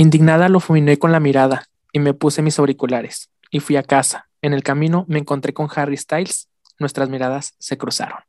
[0.00, 4.30] Indignada lo fulminé con la mirada y me puse mis auriculares y fui a casa.
[4.40, 6.48] En el camino me encontré con Harry Styles.
[6.78, 8.20] Nuestras miradas se cruzaron.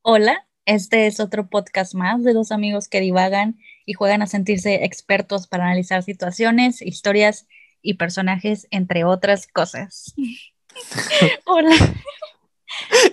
[0.00, 4.86] Hola, este es otro podcast más de dos amigos que divagan y juegan a sentirse
[4.86, 7.46] expertos para analizar situaciones, historias
[7.82, 10.14] y personajes, entre otras cosas.
[11.44, 11.76] Hola.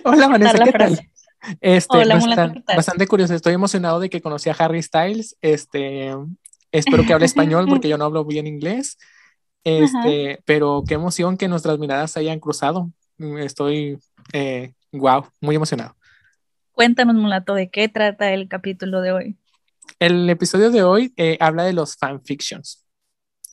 [0.04, 1.10] Hola, Vanessa, ¿qué tal?
[1.60, 5.36] Este, Hola, bastante, bastante curioso, estoy emocionado de que conocí a Harry Styles.
[5.42, 6.14] Este,
[6.72, 8.98] espero que hable español porque yo no hablo bien inglés.
[9.66, 12.90] Este, pero qué emoción que nuestras miradas se hayan cruzado.
[13.38, 13.98] Estoy,
[14.34, 15.96] eh, wow, muy emocionado.
[16.72, 19.38] Cuéntanos, Mulato, ¿de qué trata el capítulo de hoy?
[19.98, 22.84] El episodio de hoy eh, habla de los fanfictions.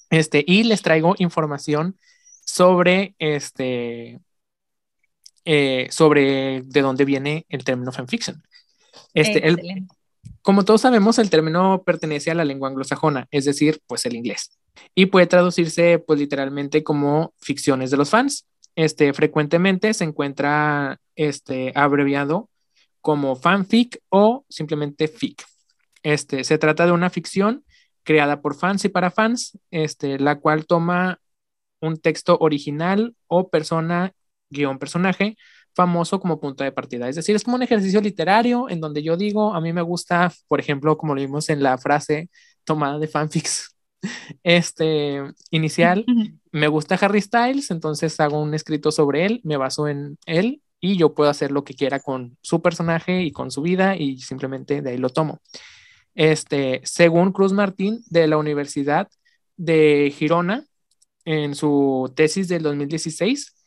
[0.09, 1.97] Este, y les traigo información
[2.43, 4.19] sobre este,
[5.45, 8.43] eh, sobre de dónde viene el término fanfiction.
[9.13, 9.87] Este, el,
[10.41, 14.57] como todos sabemos, el término pertenece a la lengua anglosajona, es decir, pues el inglés,
[14.95, 18.47] y puede traducirse pues literalmente como ficciones de los fans.
[18.75, 22.49] Este, frecuentemente se encuentra este, abreviado
[23.01, 25.43] como fanfic o simplemente fic.
[26.03, 27.63] Este, se trata de una ficción
[28.03, 31.19] creada por fans y para fans, este, la cual toma
[31.81, 34.13] un texto original o persona
[34.51, 35.37] guion personaje
[35.73, 37.09] famoso como punto de partida.
[37.09, 40.31] Es decir, es como un ejercicio literario en donde yo digo, a mí me gusta,
[40.47, 42.29] por ejemplo, como lo vimos en la frase
[42.63, 43.75] tomada de fanfics
[44.43, 46.05] este, inicial,
[46.51, 50.97] me gusta Harry Styles, entonces hago un escrito sobre él, me baso en él y
[50.97, 54.81] yo puedo hacer lo que quiera con su personaje y con su vida y simplemente
[54.81, 55.39] de ahí lo tomo.
[56.15, 59.07] Este, según Cruz Martín de la Universidad
[59.55, 60.65] de Girona,
[61.23, 63.60] en su tesis del 2016,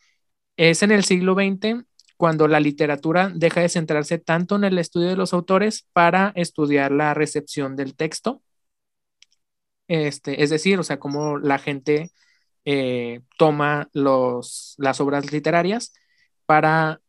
[0.57, 1.85] es en el siglo XX
[2.17, 6.91] cuando la literatura deja de centrarse tanto en el estudio de los autores para estudiar
[6.91, 8.41] la recepción del texto.
[9.87, 12.11] Este, es decir, o sea, cómo la gente
[12.65, 15.93] eh, toma los, las obras literarias
[16.45, 17.01] para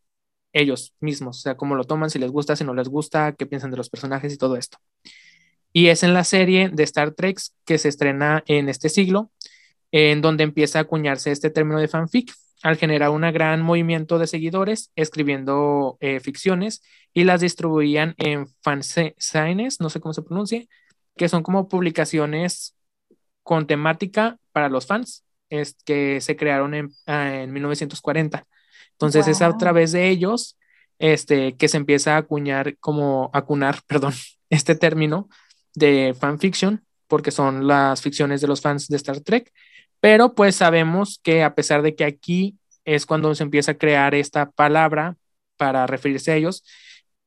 [0.52, 3.46] ellos mismos, o sea, cómo lo toman, si les gusta, si no les gusta, qué
[3.46, 4.78] piensan de los personajes y todo esto.
[5.72, 9.30] Y es en la serie de Star Trek que se estrena en este siglo,
[9.92, 14.26] en donde empieza a acuñarse este término de fanfic, al generar un gran movimiento de
[14.26, 20.64] seguidores escribiendo eh, ficciones y las distribuían en fanzines, no sé cómo se pronuncia,
[21.16, 22.74] que son como publicaciones
[23.42, 28.46] con temática para los fans, es, que se crearon en, ah, en 1940.
[28.92, 30.56] Entonces es a través de ellos
[30.98, 34.14] este, que se empieza a acuñar, como acunar, perdón,
[34.50, 35.28] este término
[35.74, 39.52] de fanfiction, porque son las ficciones de los fans de Star Trek,
[40.06, 44.14] pero pues sabemos que a pesar de que aquí es cuando se empieza a crear
[44.14, 45.16] esta palabra
[45.56, 46.62] para referirse a ellos,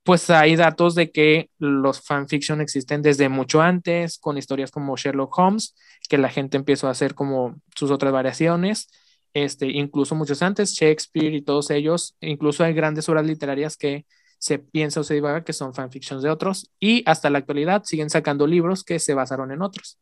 [0.04, 5.38] pues hay datos de que los fanfiction existen desde mucho antes, con historias como Sherlock
[5.38, 5.76] Holmes,
[6.08, 8.88] que la gente empezó a hacer como sus otras variaciones,
[9.34, 14.06] este, incluso muchos antes, Shakespeare y todos ellos, incluso hay grandes obras literarias que
[14.38, 18.10] se piensa o se divaga que son fanfictions de otros, y hasta la actualidad siguen
[18.10, 20.00] sacando libros que se basaron en otros.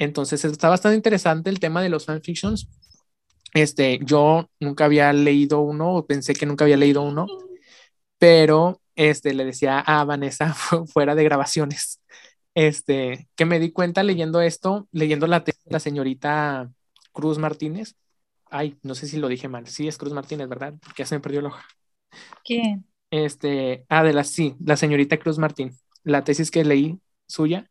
[0.00, 2.68] Entonces está bastante interesante el tema de los fanfictions.
[3.52, 7.26] Este, yo nunca había leído uno, o pensé que nunca había leído uno,
[8.18, 10.54] pero este, le decía a Vanessa
[10.92, 12.00] fuera de grabaciones,
[12.54, 16.70] este, que me di cuenta leyendo esto, leyendo la de la señorita
[17.12, 17.94] Cruz Martínez.
[18.50, 19.66] Ay, no sé si lo dije mal.
[19.66, 20.74] Sí, es Cruz Martínez, ¿verdad?
[20.82, 21.60] Porque ya se me perdió el ojo.
[22.42, 22.86] ¿Quién?
[23.10, 25.76] Este, ah, de la, sí, la señorita Cruz Martín.
[26.04, 26.98] La tesis que leí
[27.30, 27.68] suya,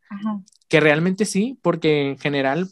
[0.68, 2.70] que realmente sí, porque en general,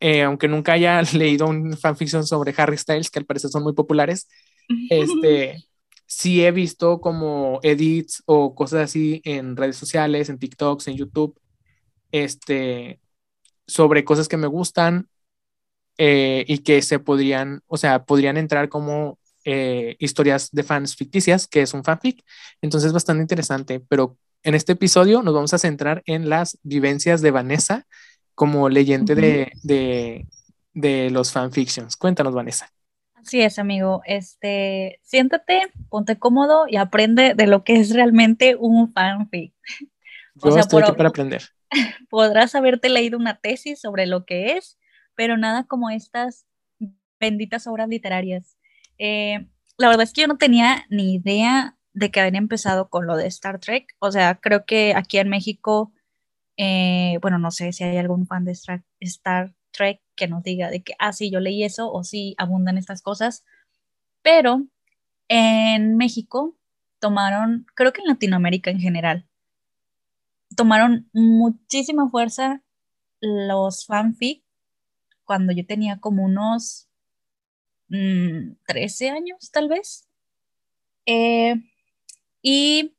[0.00, 3.74] eh, aunque nunca haya leído un fanfiction sobre Harry Styles, que al parecer son muy
[3.74, 4.28] populares,
[4.90, 5.64] este,
[6.06, 11.38] sí he visto como edits o cosas así en redes sociales, en TikToks, en YouTube,
[12.12, 13.00] este,
[13.66, 15.08] sobre cosas que me gustan
[15.98, 21.46] eh, y que se podrían, o sea, podrían entrar como eh, historias de fans ficticias,
[21.46, 22.24] que es un fanfic.
[22.62, 27.30] Entonces, bastante interesante, pero en este episodio nos vamos a centrar en las vivencias de
[27.30, 27.86] Vanessa
[28.34, 30.26] como leyente de, de,
[30.74, 31.96] de, los fanfictions.
[31.96, 32.70] Cuéntanos, Vanessa.
[33.14, 34.02] Así es, amigo.
[34.04, 39.54] Este, siéntate, ponte cómodo y aprende de lo que es realmente un fanfic.
[40.34, 41.42] Yo o sea, estoy aquí para aprender.
[42.10, 44.78] Podrás haberte leído una tesis sobre lo que es,
[45.14, 46.44] pero nada como estas
[47.18, 48.58] benditas obras literarias.
[48.98, 49.46] Eh,
[49.78, 53.16] la verdad es que yo no tenía ni idea de que habían empezado con lo
[53.16, 53.94] de Star Trek.
[54.00, 55.92] O sea, creo que aquí en México,
[56.56, 58.52] eh, bueno, no sé si hay algún fan de
[59.00, 62.78] Star, Trek que nos diga de que, ah, sí, yo leí eso o sí abundan
[62.78, 63.44] estas cosas.
[64.22, 64.64] Pero
[65.28, 66.56] en México
[67.00, 69.26] tomaron, creo que en Latinoamérica en general,
[70.56, 72.62] tomaron muchísima fuerza
[73.20, 74.44] los fanfic
[75.24, 76.88] cuando yo tenía como unos
[77.88, 80.08] 13 mm, años, tal vez.
[81.06, 81.56] Eh,
[82.44, 82.94] y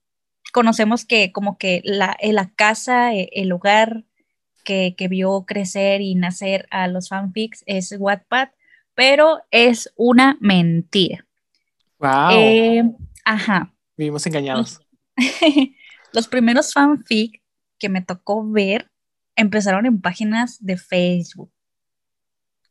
[0.51, 4.03] conocemos que como que la, la casa, e, el lugar
[4.65, 8.49] que, que, vio crecer y nacer a los fanfics es Wattpad,
[8.95, 11.27] pero es una mentira.
[11.99, 12.31] Wow.
[12.31, 12.83] Eh,
[13.23, 13.71] ajá.
[13.95, 14.81] Vivimos engañados.
[16.11, 17.41] Los, primeros fanfic
[17.77, 18.89] que me tocó ver
[19.35, 21.51] empezaron en páginas de Facebook.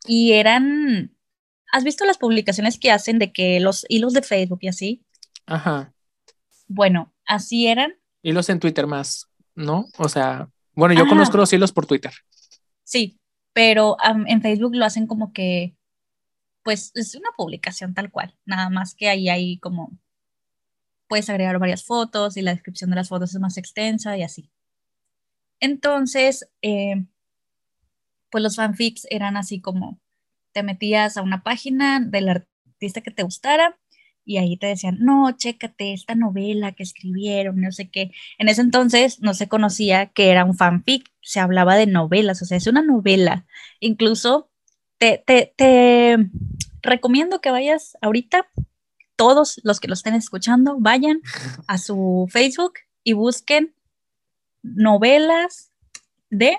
[0.07, 1.15] Y eran.
[1.73, 5.05] ¿Has visto las publicaciones que hacen de que los hilos de Facebook y así?
[5.47, 5.94] Ajá.
[6.67, 7.95] Bueno, así eran.
[8.23, 9.87] Hilos en Twitter más, ¿no?
[9.99, 12.13] O sea, bueno, yo conozco los hilos por Twitter.
[12.83, 13.19] Sí,
[13.53, 13.97] pero
[14.27, 15.77] en Facebook lo hacen como que
[16.65, 19.93] pues es una publicación tal cual, nada más que ahí hay como,
[21.07, 24.51] puedes agregar varias fotos y la descripción de las fotos es más extensa y así.
[25.61, 27.05] Entonces, eh,
[28.31, 30.01] pues los fanfics eran así como,
[30.53, 33.79] te metías a una página del artista que te gustara
[34.25, 38.11] y ahí te decían, no, chécate esta novela que escribieron, no sé qué.
[38.39, 42.45] En ese entonces no se conocía que era un fanfic, se hablaba de novelas, o
[42.45, 43.47] sea, es una novela.
[43.81, 44.51] Incluso
[44.99, 46.17] te,
[46.83, 48.49] recomiendo que vayas ahorita,
[49.17, 51.21] todos los que lo estén escuchando, vayan
[51.67, 52.75] a su Facebook
[53.05, 53.75] y busquen
[54.63, 55.71] novelas
[56.31, 56.59] de,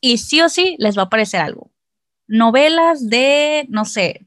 [0.00, 1.70] y sí o sí les va a aparecer algo.
[2.26, 4.26] Novelas de, no sé.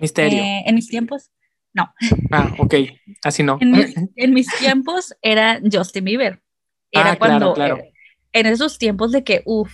[0.00, 0.42] Misterio.
[0.42, 1.30] Eh, en mis tiempos,
[1.72, 1.92] no.
[2.30, 2.74] Ah, ok,
[3.22, 3.58] así no.
[3.60, 6.42] En mis, tiempos era Justin Bieber.
[6.90, 7.90] Era ah, cuando, claro, claro.
[8.32, 9.72] en esos tiempos de que, uff,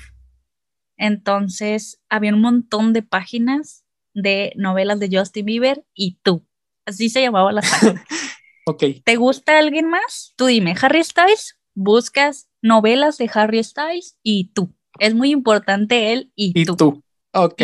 [0.96, 6.46] entonces, había un montón de páginas de novelas de Justin Bieber y tú.
[6.86, 8.04] Así se llamaba la página.
[8.66, 8.84] ok.
[9.04, 10.34] ¿Te gusta alguien más?
[10.36, 14.74] Tú dime, Harry Styles, buscas novelas de Harry Styles y tú.
[14.98, 17.02] Es muy importante él y, y tú.
[17.32, 17.62] Ok.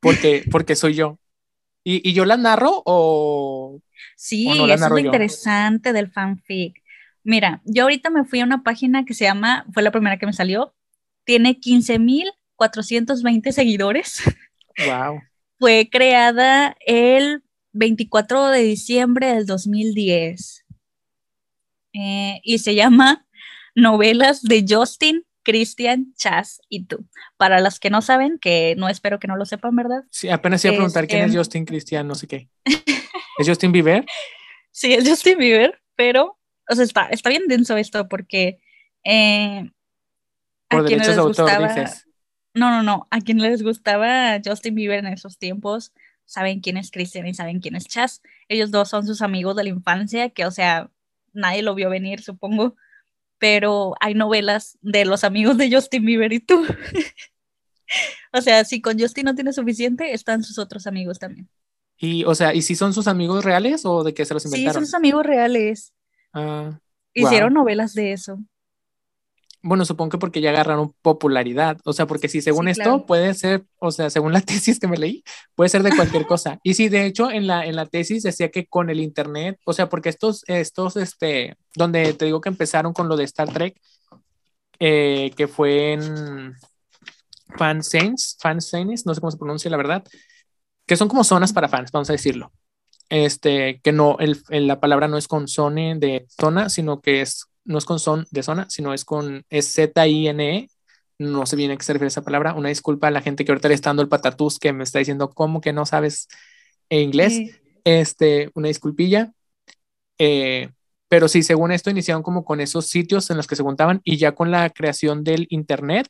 [0.00, 1.18] Porque, porque soy yo.
[1.88, 3.80] ¿Y, yo la narro o.?
[4.16, 6.82] Sí, eso es lo interesante del fanfic.
[7.22, 10.26] Mira, yo ahorita me fui a una página que se llama, fue la primera que
[10.26, 10.74] me salió,
[11.24, 14.20] tiene 15 mil 420 seguidores.
[14.84, 15.22] Wow.
[15.58, 20.66] Fue creada el 24 de diciembre del 2010.
[21.94, 23.26] Eh, y se llama
[23.74, 27.06] Novelas de Justin, Christian, Chas y tú.
[27.36, 30.02] Para las que no saben, que no espero que no lo sepan, ¿verdad?
[30.10, 32.48] Sí, apenas iba a preguntar quién es este, Justin, Christian, no sé qué.
[33.38, 34.04] ¿Es Justin Bieber?
[34.72, 36.36] Sí, es Justin Bieber, pero,
[36.68, 38.58] o sea, está, está bien denso esto porque
[39.04, 39.70] eh,
[40.68, 42.08] por derechos de autor, dices.
[42.52, 43.06] No, no, no.
[43.12, 45.92] A quien les gustaba Justin Bieber en esos tiempos,
[46.24, 48.20] saben quién es Christian y saben quién es Chas.
[48.48, 50.90] Ellos dos son sus amigos de la infancia, que, o sea,
[51.32, 52.74] nadie lo vio venir, supongo.
[53.38, 56.64] Pero hay novelas de los amigos de Justin Bieber y tú.
[58.32, 61.48] o sea, si con Justin no tiene suficiente, están sus otros amigos también.
[61.98, 64.72] Y, o sea, ¿y si son sus amigos reales o de que se los inventaron?
[64.72, 65.92] Sí, son sus amigos reales.
[66.32, 66.78] Ah,
[67.14, 68.38] Hicieron novelas de eso.
[69.62, 73.64] Bueno, supongo que porque ya agarraron popularidad, o sea, porque si según esto puede ser,
[73.78, 76.60] o sea, según la tesis que me leí, puede ser de cualquier cosa.
[76.62, 79.72] Y sí, de hecho, en la, en la tesis decía que con el Internet, o
[79.72, 83.80] sea, porque estos, estos, este, donde te digo que empezaron con lo de Star Trek,
[84.78, 86.54] eh, que fue en
[87.56, 90.04] fansains, fansains, no sé cómo se pronuncia la verdad,
[90.86, 92.52] que son como zonas para fans, vamos a decirlo.
[93.08, 97.46] Este, que no, el, la palabra no es con zone de zona, sino que es
[97.66, 100.68] no es con son de zona, sino es con Z-I-N-E.
[101.18, 102.54] No sé bien a qué se refiere esa palabra.
[102.54, 104.98] Una disculpa a la gente que ahorita le está dando el patatús que me está
[104.98, 106.28] diciendo cómo que no sabes
[106.88, 107.60] inglés.
[107.84, 109.32] Este, una disculpilla.
[110.18, 110.70] Eh,
[111.08, 114.16] pero sí, según esto, iniciaron como con esos sitios en los que se juntaban y
[114.16, 116.08] ya con la creación del Internet,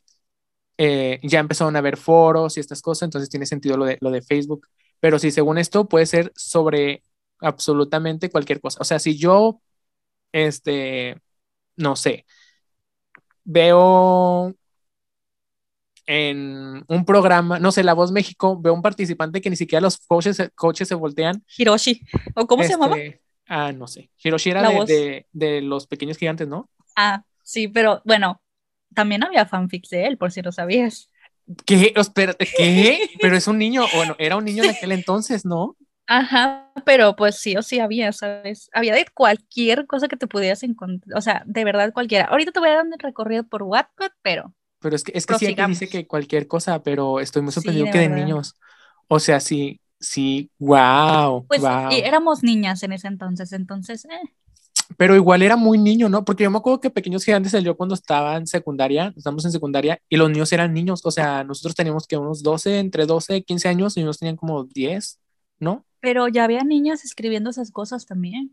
[0.77, 4.11] eh, ya empezaron a haber foros y estas cosas, entonces tiene sentido lo de, lo
[4.11, 4.67] de Facebook.
[4.99, 7.03] Pero sí, según esto, puede ser sobre
[7.39, 8.79] absolutamente cualquier cosa.
[8.81, 9.61] O sea, si yo,
[10.31, 11.17] este,
[11.77, 12.25] no sé,
[13.43, 14.53] veo
[16.05, 19.97] en un programa, no sé, La Voz México, veo un participante que ni siquiera los
[19.97, 21.43] coaches, coaches se voltean.
[21.57, 22.01] Hiroshi,
[22.35, 22.97] ¿o cómo se llamaba?
[22.97, 24.09] Este, ah, no sé.
[24.23, 26.69] Hiroshi era de, de, los pequeños gigantes, ¿no?
[26.95, 28.41] Ah, sí, pero bueno,
[28.93, 31.09] también había fanfics de él, por si lo sabías.
[31.65, 31.93] ¿Qué?
[31.95, 33.09] Espérate, ¿qué?
[33.21, 35.77] Pero es un niño, bueno, era un niño en aquel entonces, ¿no?
[36.07, 38.69] Ajá, pero pues sí o sí había, ¿sabes?
[38.73, 42.25] Había de cualquier cosa que te pudieras encontrar, o sea, de verdad cualquiera.
[42.25, 44.53] Ahorita te voy a dar un recorrido por Wattpad, pero...
[44.79, 47.87] Pero es que, es que sí que dice que cualquier cosa, pero estoy muy sorprendido
[47.91, 48.55] que de niños.
[49.07, 51.45] O sea, sí, sí, wow.
[51.47, 51.61] Pues
[51.91, 54.31] éramos niñas en ese entonces, entonces, eh.
[54.95, 56.23] Pero igual era muy niño, ¿no?
[56.23, 59.99] Porque yo me acuerdo que Pequeños Gigantes salió cuando estaba en secundaria, estamos en secundaria,
[60.07, 63.43] y los niños eran niños, o sea, nosotros teníamos que unos 12, entre 12 y
[63.43, 65.19] 15 años, y ellos tenían como 10,
[65.59, 65.85] ¿no?
[65.99, 68.51] Pero ya había niñas escribiendo esas cosas también.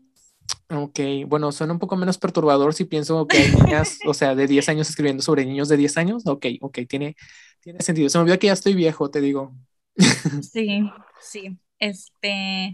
[0.69, 4.47] Ok, bueno, suena un poco menos perturbador si pienso que hay niñas, o sea, de
[4.47, 6.23] 10 años escribiendo sobre niños de 10 años.
[6.25, 7.15] Ok, ok, tiene,
[7.61, 8.09] tiene sentido.
[8.09, 9.55] Se me olvidó que ya estoy viejo, te digo.
[10.41, 10.89] Sí,
[11.21, 11.57] sí.
[11.79, 12.73] Este,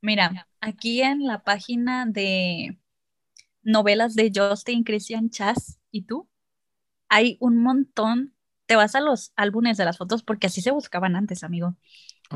[0.00, 2.78] mira, aquí en la página de
[3.62, 6.28] novelas de Justin Christian Chas y tú,
[7.08, 8.34] hay un montón.
[8.66, 11.76] Te vas a los álbumes de las fotos porque así se buscaban antes, amigo.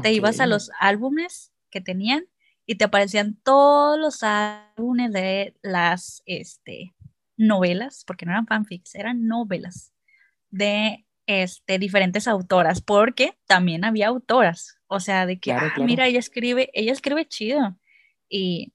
[0.02, 2.26] Te ibas a los álbumes que tenían
[2.66, 6.94] y te aparecían todos los álbumes de las este,
[7.36, 9.92] novelas, porque no eran fanfics, eran novelas
[10.50, 16.18] de este, diferentes autoras, porque también había autoras, o sea, de que, ah, mira, ella
[16.18, 17.78] escribe, ella escribe chido,
[18.28, 18.72] y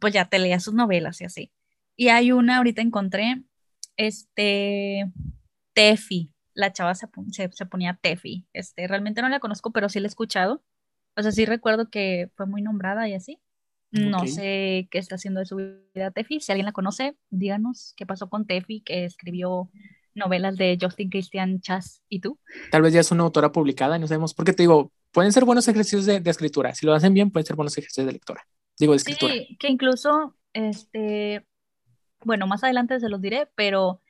[0.00, 1.52] pues ya te leía sus novelas y así.
[1.96, 3.42] Y hay una, ahorita encontré,
[3.96, 5.10] este,
[5.72, 10.06] Tefi, la chava se, se, ponía Tefi, este, realmente no la conozco, pero sí la
[10.06, 10.62] he escuchado,
[11.16, 13.40] o sea, sí recuerdo que fue muy nombrada y así.
[13.92, 16.38] No sé qué está haciendo de su vida Tefi.
[16.38, 19.68] Si alguien la conoce, díganos qué pasó con Tefi, que escribió
[20.14, 22.38] novelas de Justin Christian Chas y tú.
[22.70, 24.32] Tal vez ya es una autora publicada, no sabemos.
[24.32, 26.74] Porque te digo, pueden ser buenos ejercicios de, escritura.
[26.74, 28.46] Si lo hacen bien, pueden ser buenos ejercicios de lectora.
[28.78, 29.34] Digo, de escritura.
[29.34, 31.44] Sí, que incluso, este,
[32.24, 34.00] bueno, más adelante se los diré, pero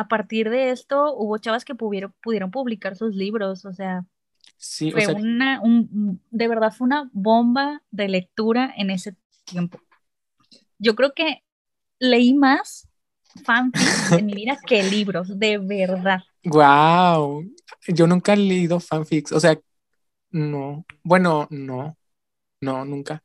[0.00, 4.06] a partir de esto hubo chavas que pudieron, pudieron publicar sus libros, o sea,
[4.56, 9.80] Sí, fue una, un, de verdad fue una bomba de lectura en ese tiempo.
[10.78, 11.42] Yo creo que
[11.98, 12.88] leí más
[13.44, 16.20] fanfics en mi vida que libros, de verdad.
[16.44, 17.44] Wow,
[17.88, 19.58] yo nunca he leído fanfics, o sea,
[20.30, 21.96] no, bueno, no,
[22.60, 23.22] no, nunca.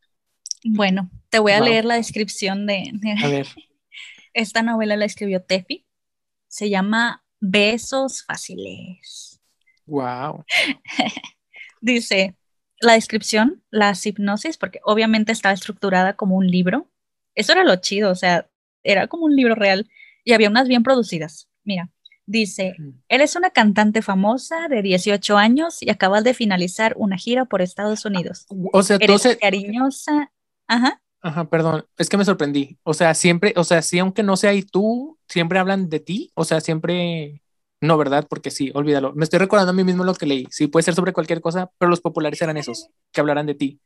[0.63, 2.91] Bueno, te voy a leer la descripción de,
[3.23, 3.47] A ver.
[4.33, 5.84] Esta novela la escribió Tefi.
[6.47, 9.41] Se llama Besos Fáciles.
[9.85, 10.43] Wow.
[11.81, 12.35] Dice,
[12.79, 16.89] la descripción, la hipnosis, porque obviamente estaba estructurada como un libro.
[17.35, 18.49] Eso era lo chido, o sea,
[18.83, 19.89] era como un libro real
[20.23, 21.49] y había unas bien producidas.
[21.63, 21.91] Mira,
[22.25, 22.75] dice,
[23.09, 28.05] eres una cantante famosa de 18 años y acabas de finalizar una gira por Estados
[28.05, 28.45] Unidos.
[28.71, 30.31] O sea, eres cariñosa.
[30.67, 31.01] Ajá.
[31.25, 32.77] Ajá, perdón, es que me sorprendí.
[32.83, 36.31] O sea, siempre, o sea, sí, aunque no sea y tú, siempre hablan de ti,
[36.35, 37.41] o sea, siempre
[37.81, 38.27] no, ¿verdad?
[38.29, 39.11] Porque sí, olvídalo.
[39.15, 40.45] Me estoy recordando a mí mismo lo que leí.
[40.51, 43.79] Sí, puede ser sobre cualquier cosa, pero los populares eran esos, que hablaran de ti.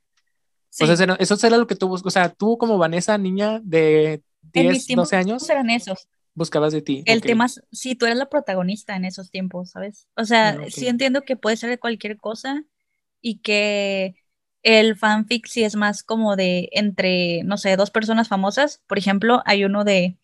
[0.82, 2.08] O sea, eso era lo que tú buscas.
[2.08, 5.50] O sea, tú como Vanessa, niña de 10, 12 años.
[5.50, 6.10] eran esos.
[6.34, 7.04] Buscabas de ti.
[7.06, 10.10] El tema, sí, tú eres la protagonista en esos tiempos, ¿sabes?
[10.18, 12.66] O sea, ah, sí entiendo que puede ser de cualquier cosa
[13.22, 14.16] y que
[14.64, 18.82] el fanfic sí es más como de entre, no sé, dos personas famosas.
[18.88, 20.18] Por ejemplo, hay uno de,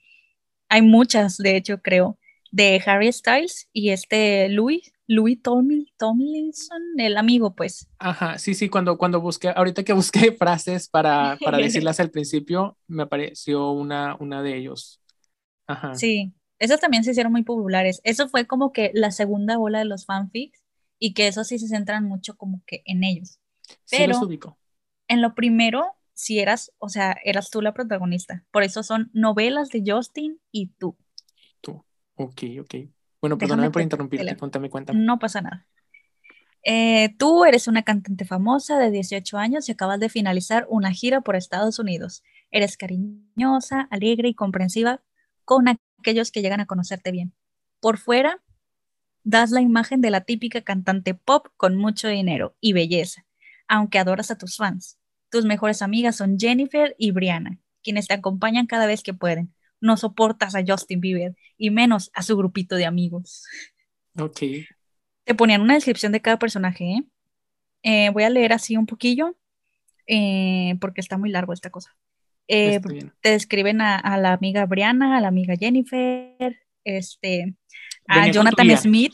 [0.69, 2.17] hay muchas, de hecho, creo,
[2.51, 7.87] de Harry Styles y este Louis, Louis Tomlinson, el amigo, pues.
[7.99, 12.77] Ajá, sí, sí, cuando, cuando busqué, ahorita que busqué frases para, para decirlas al principio,
[12.87, 15.01] me apareció una, una de ellos.
[15.67, 15.95] Ajá.
[15.95, 18.01] Sí, esas también se hicieron muy populares.
[18.03, 20.63] Eso fue como que la segunda ola de los fanfics
[20.99, 23.39] y que eso sí se centran mucho como que en ellos.
[23.89, 24.19] Pero
[25.07, 28.43] en lo primero, si eras, o sea, eras tú la protagonista.
[28.51, 30.97] Por eso son novelas de Justin y tú.
[32.15, 32.75] Ok, ok.
[33.21, 34.99] Bueno, perdóname por interrumpirte, cuéntame, cuéntame.
[34.99, 35.67] No pasa nada.
[36.63, 41.21] Eh, tú eres una cantante famosa de 18 años y acabas de finalizar una gira
[41.21, 42.23] por Estados Unidos.
[42.51, 45.01] Eres cariñosa, alegre y comprensiva
[45.43, 47.33] con aquellos que llegan a conocerte bien.
[47.79, 48.41] Por fuera,
[49.23, 53.25] das la imagen de la típica cantante pop con mucho dinero y belleza,
[53.67, 54.97] aunque adoras a tus fans.
[55.29, 59.97] Tus mejores amigas son Jennifer y Brianna, quienes te acompañan cada vez que pueden no
[59.97, 63.45] soportas a Justin Bieber y menos a su grupito de amigos.
[64.17, 64.39] Ok.
[65.23, 66.85] Te ponían una descripción de cada personaje.
[66.85, 67.03] ¿eh?
[67.83, 69.35] Eh, voy a leer así un poquillo
[70.07, 71.95] eh, porque está muy largo esta cosa.
[72.47, 72.81] te
[73.23, 77.55] describen a, la amiga Brianna, a la amiga Jennifer, este,
[78.07, 79.13] a Jonathan Smith.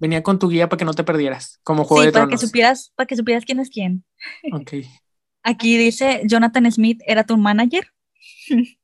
[0.00, 2.92] Venía con tu guía para que no te perdieras, como juego de para que supieras,
[2.96, 4.04] para que supieras quién es quién.
[4.52, 4.72] Ok.
[5.42, 7.86] Aquí dice Jonathan Smith era tu manager.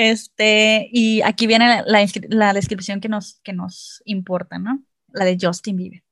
[0.00, 4.80] Este, y aquí viene la, descripción que nos, que nos importa, ¿no?
[5.08, 6.04] La de Justin Bieber.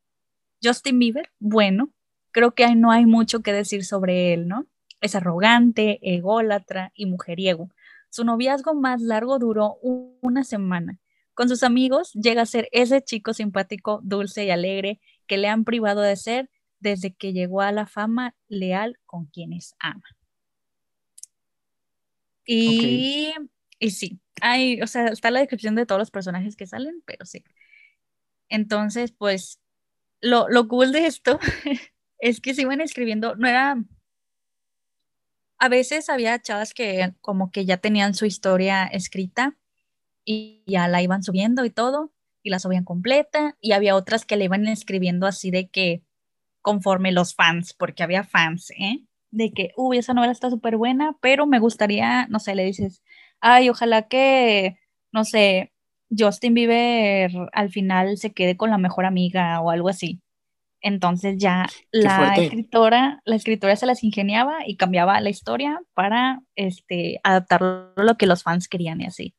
[0.60, 1.90] Justin Bieber, bueno,
[2.32, 4.66] creo que no hay mucho que decir sobre él, ¿no?
[5.00, 7.70] Es arrogante, ególatra y mujeriego.
[8.10, 9.78] Su noviazgo más largo duró
[10.20, 10.98] una semana.
[11.36, 15.64] Con sus amigos llega a ser ese chico simpático, dulce y alegre que le han
[15.66, 16.48] privado de ser
[16.80, 20.06] desde que llegó a la fama leal con quienes ama.
[22.46, 23.34] Y,
[23.78, 27.26] y sí, hay, o sea, está la descripción de todos los personajes que salen, pero
[27.26, 27.44] sí.
[28.48, 29.60] Entonces, pues,
[30.22, 31.38] lo, lo cool de esto
[32.18, 33.76] es que se iban escribiendo, no era...
[35.58, 39.58] A veces había chavas que como que ya tenían su historia escrita
[40.26, 44.36] y ya la iban subiendo y todo, y la subían completa, y había otras que
[44.36, 46.02] le iban escribiendo así de que
[46.60, 49.04] conforme los fans, porque había fans, ¿eh?
[49.30, 53.02] De que, uy, esa novela está súper buena, pero me gustaría, no sé, le dices,
[53.40, 54.76] ay, ojalá que,
[55.12, 55.72] no sé,
[56.16, 60.20] Justin Bieber al final se quede con la mejor amiga o algo así.
[60.80, 67.18] Entonces ya la escritora, la escritora se las ingeniaba y cambiaba la historia para este,
[67.24, 69.34] adaptarlo a lo que los fans querían y así.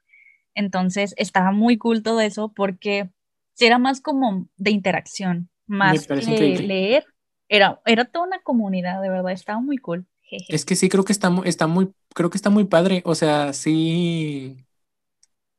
[0.57, 3.11] Entonces estaba muy cool todo eso porque
[3.59, 7.05] era más como de interacción, más que leer.
[7.47, 10.07] Era, era toda una comunidad, de verdad, estaba muy cool.
[10.49, 13.03] Es que sí, creo que está, está muy, creo que está muy padre.
[13.05, 14.65] O sea, sí.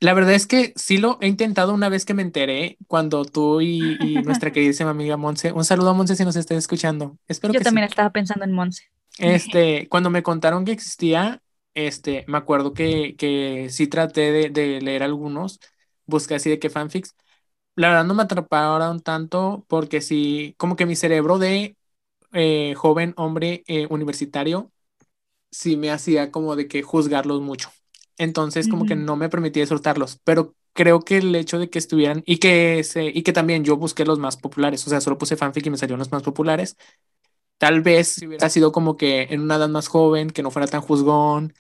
[0.01, 3.61] La verdad es que sí lo he intentado una vez que me enteré, cuando tú
[3.61, 7.17] y, nuestra queridísima amiga Monse, un saludo a Monse si nos está escuchando.
[7.29, 8.91] Espero Yo también estaba pensando en Monse.
[9.19, 11.41] Este, cuando me contaron que existía,
[11.87, 15.61] este, me acuerdo que, que sí traté de, leer algunos,
[16.07, 17.15] busqué así de que fanfics.
[17.77, 21.77] La verdad no me atraparon tanto porque sí, como que mi cerebro de
[22.33, 24.73] eh, joven hombre eh, universitario
[25.51, 27.71] sí me hacía como de que juzgarlos mucho.
[28.19, 32.23] Entonces como que no me permitía disfrutarlos, pero creo que el hecho de que estuvieran
[32.27, 35.37] y que, se, y que también yo busqué los más populares, o sea, solo puse
[35.37, 36.77] fanfic y me salieron los más populares,
[37.59, 40.69] Tal vez si hubiera sido como que en una edad más joven, que no fuera
[40.69, 41.55] tan juzgón,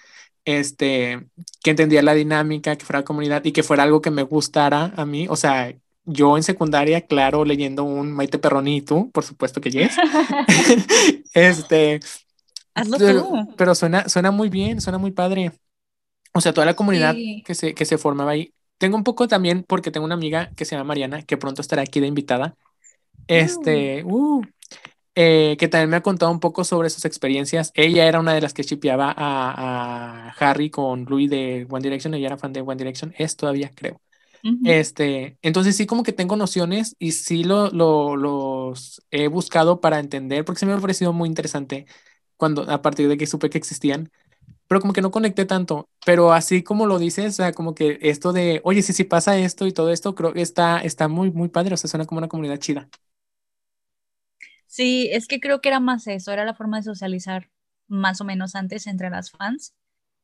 [0.48, 1.26] este,
[1.62, 5.04] que entendía la dinámica, que fuera comunidad y que fuera algo que me gustara a
[5.04, 5.26] mí.
[5.28, 5.74] O sea,
[6.06, 9.94] yo en secundaria, claro, leyendo un Maite Perronito, por supuesto que yes.
[11.34, 12.00] este.
[12.72, 13.54] Hazlo pero, tú.
[13.58, 15.52] Pero suena, suena muy bien, suena muy padre.
[16.32, 18.54] O sea, toda la comunidad que, se, que se formaba ahí.
[18.78, 21.82] Tengo un poco también, porque tengo una amiga que se llama Mariana, que pronto estará
[21.82, 22.56] aquí de invitada.
[23.26, 24.42] Este, uh,
[25.20, 27.72] eh, que también me ha contado un poco sobre sus experiencias.
[27.74, 32.28] Ella era una de las que chipeaba a, Harry con Louis de One Direction, ella
[32.28, 34.00] era fan de One Direction, es todavía creo.
[34.64, 40.44] Este, entonces sí como que tengo nociones y sí lo, los he buscado para entender
[40.44, 41.86] porque se me ha parecido muy interesante
[42.36, 44.12] cuando a partir de que supe que existían,
[44.68, 47.98] pero como que no conecté tanto, pero así como lo dices, o sea, como que
[48.02, 51.08] esto de, oye, si sí, sí pasa esto y todo esto, creo que está, está
[51.08, 52.88] muy, muy padre, o sea, suena como una comunidad chida.
[54.68, 57.50] Sí, es que creo que era más eso, era la forma de socializar
[57.88, 59.74] más o menos antes entre las fans.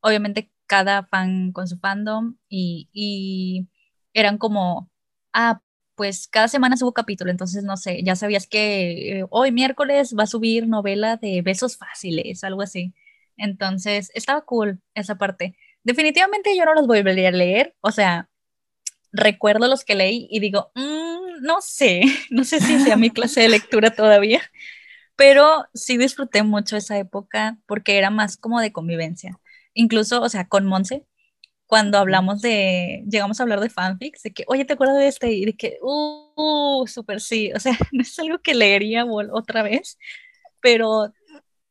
[0.01, 3.69] Obviamente cada fan con su fandom y,
[4.13, 4.91] eran como,
[5.33, 5.63] ah,
[5.97, 10.25] pues cada semana subo capítulo, entonces no sé, ya sabías que eh, hoy miércoles va
[10.25, 12.95] a subir novela de besos fáciles, algo así.
[13.37, 15.57] Entonces estaba cool esa parte.
[15.85, 17.03] Definitivamente yo no los voy a
[17.33, 18.31] leer, o sea,
[19.13, 23.43] recuerdo los que leí y digo, mm, no sé, no sé si sea mi clase
[23.43, 24.43] de lectura todavía,
[25.17, 29.39] pero sí disfruté mucho esa época porque era más como de convivencia.
[29.75, 31.07] Incluso, o sea, con Monse,
[31.67, 35.33] cuando hablamos de, llegamos a hablar de fanfics, de que, oye, ¿te acuerdas de este?
[35.33, 39.99] Y de que, uh, súper sí, o sea, no es algo que leería otra vez,
[40.61, 41.13] pero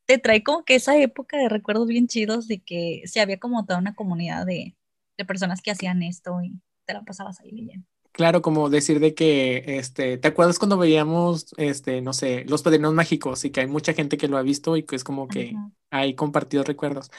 [0.05, 3.65] te trae como que esa época de recuerdos bien chidos de que se había como
[3.65, 4.75] toda una comunidad de,
[5.17, 7.87] de personas que hacían esto y te la pasabas ahí leyendo.
[8.13, 12.93] Claro, como decir de que, este, ¿te acuerdas cuando veíamos, este, no sé, Los Padrinos
[12.93, 15.61] Mágicos y que hay mucha gente que lo ha visto y que es como que
[15.89, 17.09] hay compartidos recuerdos?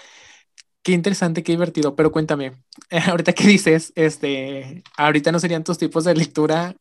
[0.83, 2.55] Qué interesante, qué divertido, pero cuéntame,
[3.09, 6.77] ahorita que dices, este, ahorita no serían tus tipos de lectura.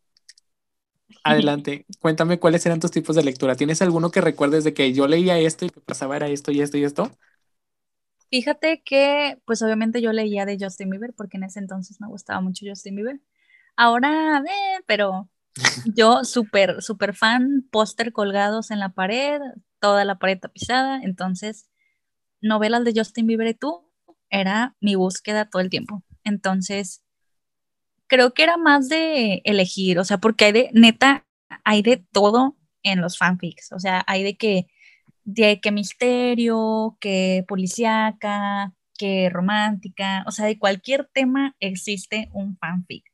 [1.25, 3.55] Adelante, cuéntame cuáles eran tus tipos de lectura.
[3.55, 6.61] ¿Tienes alguno que recuerdes de que yo leía esto y que pasaba era esto y
[6.61, 7.11] esto y esto?
[8.29, 12.41] Fíjate que, pues obviamente yo leía de Justin Bieber porque en ese entonces me gustaba
[12.41, 13.21] mucho Justin Bieber.
[13.75, 15.29] Ahora, eh, pero
[15.95, 19.39] yo súper, súper fan, póster colgados en la pared,
[19.79, 21.01] toda la pared tapizada.
[21.03, 21.69] Entonces,
[22.41, 23.91] novelas de Justin Bieber y tú
[24.29, 26.03] era mi búsqueda todo el tiempo.
[26.23, 27.03] Entonces,
[28.07, 31.25] creo que era más de elegir, o sea, porque hay de, neta,
[31.63, 33.71] hay de todo en los fanfics.
[33.71, 34.67] O sea, hay de que
[35.25, 43.12] de que misterio, que policíaca, que romántica, o sea, de cualquier tema existe un fanfic.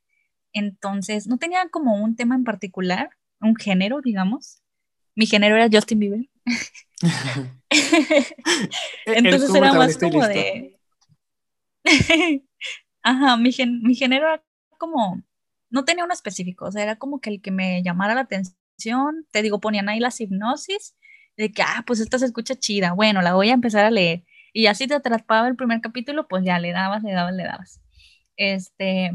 [0.60, 3.10] Entonces, no tenía como un tema en particular,
[3.42, 4.62] un género, digamos.
[5.16, 6.30] Mi género era Justin Bieber.
[9.06, 10.78] Entonces era más como de...
[13.02, 14.44] Ajá, mi, mi género era
[14.78, 15.24] como...
[15.72, 19.28] No tenía uno específico, o sea, era como que el que me llamara la atención,
[19.32, 20.96] te digo, ponían ahí las hipnosis
[21.38, 24.26] de que, ah, pues esta se escucha chida, bueno, la voy a empezar a leer.
[24.52, 27.82] Y así te atrapaba el primer capítulo, pues ya le dabas, le dabas, le dabas.
[28.36, 29.12] Este,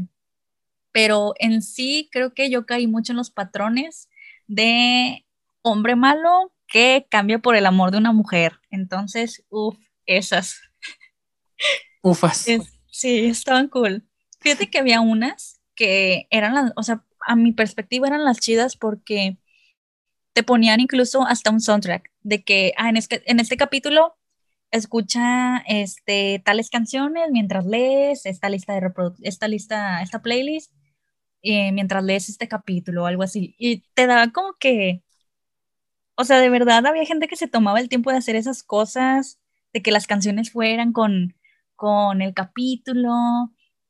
[0.95, 4.07] pero en sí creo que yo caí mucho en los patrones
[4.47, 5.25] de
[5.61, 8.61] hombre malo que cambia por el amor de una mujer.
[8.71, 10.61] Entonces, uff, esas.
[12.01, 12.45] Ufas.
[12.89, 14.07] sí, estaban cool.
[14.39, 18.77] Fíjate que había unas que eran las, o sea, a mi perspectiva eran las chidas
[18.77, 19.37] porque
[20.31, 24.15] te ponían incluso hasta un soundtrack de que, ah, en este, en este capítulo
[24.71, 28.91] escucha este, tales canciones mientras lees esta lista de
[29.23, 30.71] esta lista, esta playlist,
[31.45, 33.55] eh, mientras lees este capítulo o algo así.
[33.59, 35.03] Y te daba como que,
[36.15, 39.39] o sea, de verdad había gente que se tomaba el tiempo de hacer esas cosas,
[39.71, 41.35] de que las canciones fueran con,
[41.75, 43.11] con el capítulo,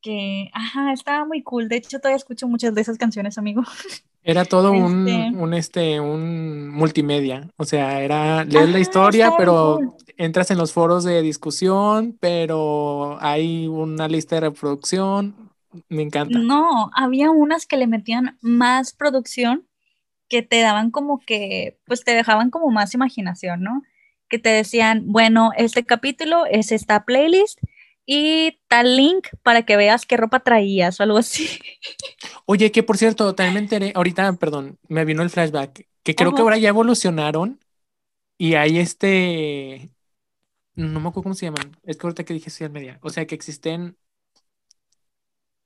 [0.01, 1.69] que, ajá, estaba muy cool.
[1.69, 3.63] De hecho, todavía escucho muchas de esas canciones, amigo.
[4.27, 7.47] Era todo un, este un, este, un multimedia.
[7.57, 13.67] O sea, era leer la historia, pero entras en los foros de discusión, pero hay
[13.67, 15.44] una lista de reproducción.
[15.89, 16.37] Me encanta.
[16.37, 19.67] No, había unas que le metían más producción
[20.29, 23.83] que te daban como que, pues te dejaban como más imaginación, ¿no?
[24.27, 27.59] Que te decían, bueno, este capítulo es esta playlist
[28.05, 31.47] y tal link para que veas qué ropa traías o algo así.
[32.45, 36.33] Oye, que por cierto, también me enteré, ahorita, perdón, me vino el flashback, que creo
[36.33, 37.59] que ahora ya evolucionaron
[38.37, 39.91] y hay este,
[40.75, 43.25] no me acuerdo cómo se llaman, es que ahorita que dije social media, o sea,
[43.25, 43.97] que existen,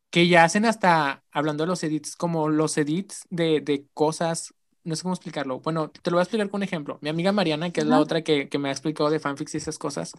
[0.10, 4.96] que ya hacen hasta, hablando de los edits, como los edits de, de cosas, no
[4.96, 5.60] sé cómo explicarlo.
[5.62, 6.98] Bueno, te lo voy a explicar con un ejemplo.
[7.02, 9.58] Mi amiga Mariana, que es la otra que, que me ha explicado de fanfics y
[9.58, 10.14] esas cosas,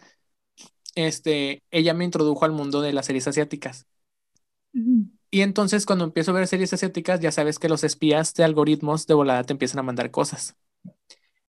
[0.94, 3.87] este, ella me introdujo al mundo de las series asiáticas.
[5.33, 9.07] Y entonces cuando empiezo a ver series asiáticas, ya sabes que los espías de algoritmos
[9.09, 10.57] de volada te empiezan a mandar cosas.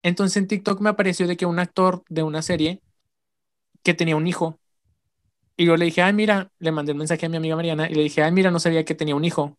[0.03, 2.81] Entonces en TikTok me apareció de que un actor de una serie
[3.83, 4.59] que tenía un hijo.
[5.57, 7.95] Y yo le dije, ay, mira, le mandé un mensaje a mi amiga Mariana y
[7.95, 9.57] le dije, ay, mira, no sabía que tenía un hijo.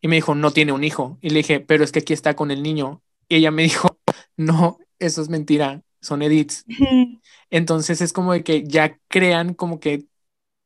[0.00, 1.18] Y me dijo, no tiene un hijo.
[1.22, 3.02] Y le dije, pero es que aquí está con el niño.
[3.28, 3.98] Y ella me dijo,
[4.36, 6.64] no, eso es mentira son edits.
[7.50, 10.04] Entonces es como de que ya crean como que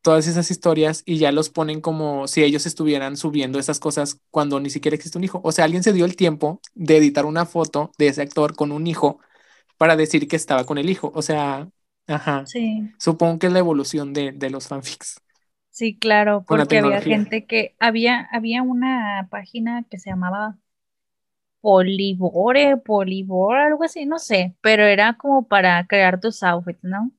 [0.03, 4.61] todas esas historias y ya los ponen como si ellos estuvieran subiendo esas cosas cuando
[4.61, 5.41] ni siquiera existe un hijo.
[5.45, 8.73] O sea, alguien se dio el tiempo de editar una foto de ese actor con
[8.73, 9.21] un hijo
[9.79, 11.13] para decir que estaba con el hijo.
[11.15, 11.69] O sea,
[12.07, 12.47] ajá.
[12.47, 12.91] Sí.
[12.99, 15.21] Supongo que es la evolución de, de los fanfics.
[15.71, 20.57] Sí, claro, porque había gente que había, había una página que se llamaba
[21.61, 27.13] Polibore, Polibor, algo así, no sé, pero era como para crear tus outfits, ¿no?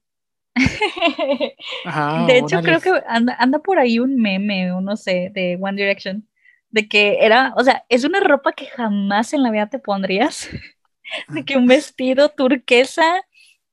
[2.28, 5.80] de hecho, creo que anda, anda, por ahí un meme, o no sé, de One
[5.80, 6.28] Direction,
[6.70, 10.50] de que era, o sea, es una ropa que jamás en la vida te pondrías,
[11.30, 13.22] de que un vestido turquesa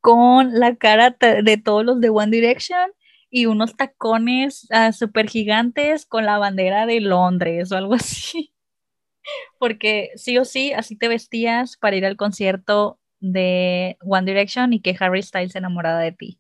[0.05, 2.91] con la cara de todos los de One Direction
[3.31, 8.53] y unos tacones uh, ah, super gigantes con la bandera de Londres o algo así
[9.59, 14.81] porque sí o sí, así te vestías para ir al concierto de One Direction y
[14.81, 16.39] que Harry Styles se enamorada de ti.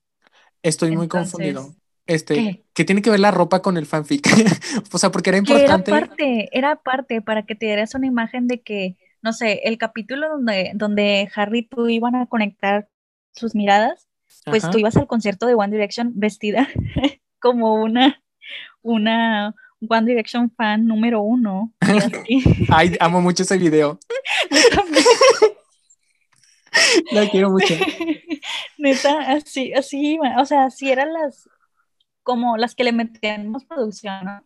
[0.62, 1.74] Estoy muy confundido.
[2.05, 2.85] Este, ¿qué?
[2.85, 4.29] tiene que ver la ropa con el fanfic?
[4.92, 5.90] o sea, porque era importante.
[5.90, 9.79] era parte, era parte para que te dieras una imagen de que, no sé, el
[9.79, 12.90] capítulo donde, donde Harry y tú iban a conectar
[13.34, 14.08] sus miradas,
[14.44, 16.68] pues tú ibas al concierto de One Direction vestida
[17.40, 18.22] como una,
[18.82, 19.54] una,
[19.88, 21.72] One Direction fan número uno.
[22.70, 23.98] Ay, amo mucho ese video.
[27.12, 27.74] La quiero mucho.
[28.78, 31.48] Neta, así, así, o sea, así eran las,
[32.22, 34.44] como las que le metíamos producción, ¿no?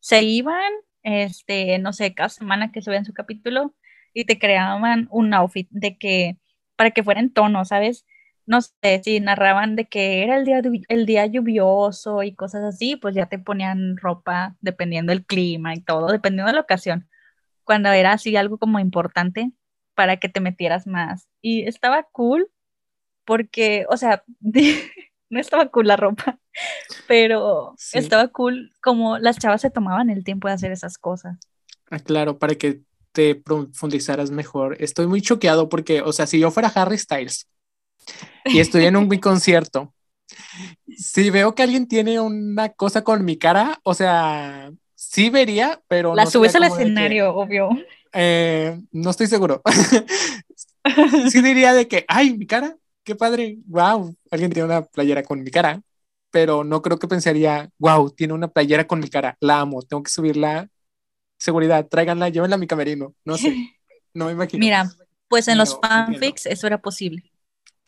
[0.00, 0.72] Se iban,
[1.02, 3.74] este, no sé, cada semana que se en su capítulo
[4.12, 6.36] y te creaban un outfit de que,
[6.76, 8.04] para que fuera en tono, ¿sabes?
[8.48, 12.96] No sé, si narraban de que era el día, el día lluvioso y cosas así,
[12.96, 17.08] pues ya te ponían ropa dependiendo del clima y todo, dependiendo de la ocasión.
[17.64, 19.52] Cuando era así algo como importante
[19.94, 21.28] para que te metieras más.
[21.42, 22.50] Y estaba cool
[23.26, 24.24] porque, o sea,
[25.28, 26.38] no estaba cool la ropa,
[27.06, 31.36] pero estaba cool como las chavas se tomaban el tiempo de hacer esas cosas.
[31.90, 32.80] Ah, claro, para que
[33.12, 34.76] te profundizaras mejor.
[34.80, 37.46] Estoy muy choqueado porque, o sea, si yo fuera Harry Styles,
[38.44, 39.94] y estoy en un concierto.
[40.96, 46.14] Si veo que alguien tiene una cosa con mi cara, o sea, sí vería, pero...
[46.14, 47.70] La subes al escenario, obvio.
[48.12, 49.62] Eh, no estoy seguro.
[51.30, 55.42] sí diría de que, ay, mi cara, qué padre, wow, alguien tiene una playera con
[55.42, 55.80] mi cara,
[56.30, 60.02] pero no creo que pensaría, wow, tiene una playera con mi cara, la amo, tengo
[60.02, 60.68] que subirla.
[61.38, 63.54] Seguridad, tráiganla, llévenla a mi camerino, no sé,
[64.14, 64.60] no me imagino.
[64.60, 64.90] Mira,
[65.28, 67.30] pues en los fanfics eso era posible.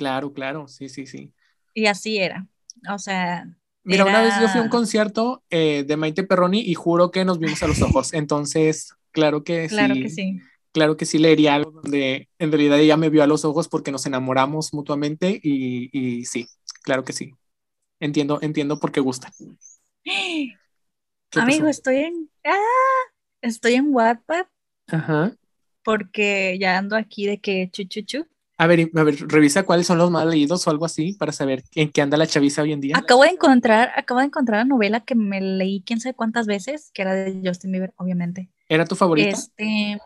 [0.00, 1.30] Claro, claro, sí, sí, sí.
[1.74, 2.46] Y así era.
[2.90, 3.46] O sea.
[3.84, 7.24] Mira, una vez yo fui a un concierto eh, de Maite Perroni y juro que
[7.24, 8.12] nos vimos a los ojos.
[8.14, 10.02] Entonces, claro que Claro sí.
[10.02, 10.40] que sí.
[10.72, 13.90] Claro que sí leería algo donde en realidad ella me vio a los ojos porque
[13.90, 16.46] nos enamoramos mutuamente y, y sí,
[16.82, 17.34] claro que sí.
[18.00, 19.32] Entiendo, entiendo por qué gusta.
[21.30, 21.70] ¿Qué Amigo, pasó?
[21.70, 22.30] estoy en.
[22.44, 22.56] ¡Ah!
[23.42, 24.46] Estoy en Wattpad
[24.88, 25.32] Ajá.
[25.82, 28.26] porque ya ando aquí de que chu chu chu.
[28.60, 31.64] A ver, a ver, revisa cuáles son los más leídos o algo así para saber
[31.74, 32.94] en qué anda la chaviza hoy en día.
[32.94, 36.90] Acabo de encontrar, acabo de encontrar la novela que me leí quién sabe cuántas veces,
[36.92, 38.50] que era de Justin Bieber, obviamente.
[38.68, 39.30] ¿Era tu favorita?
[39.30, 39.98] Este,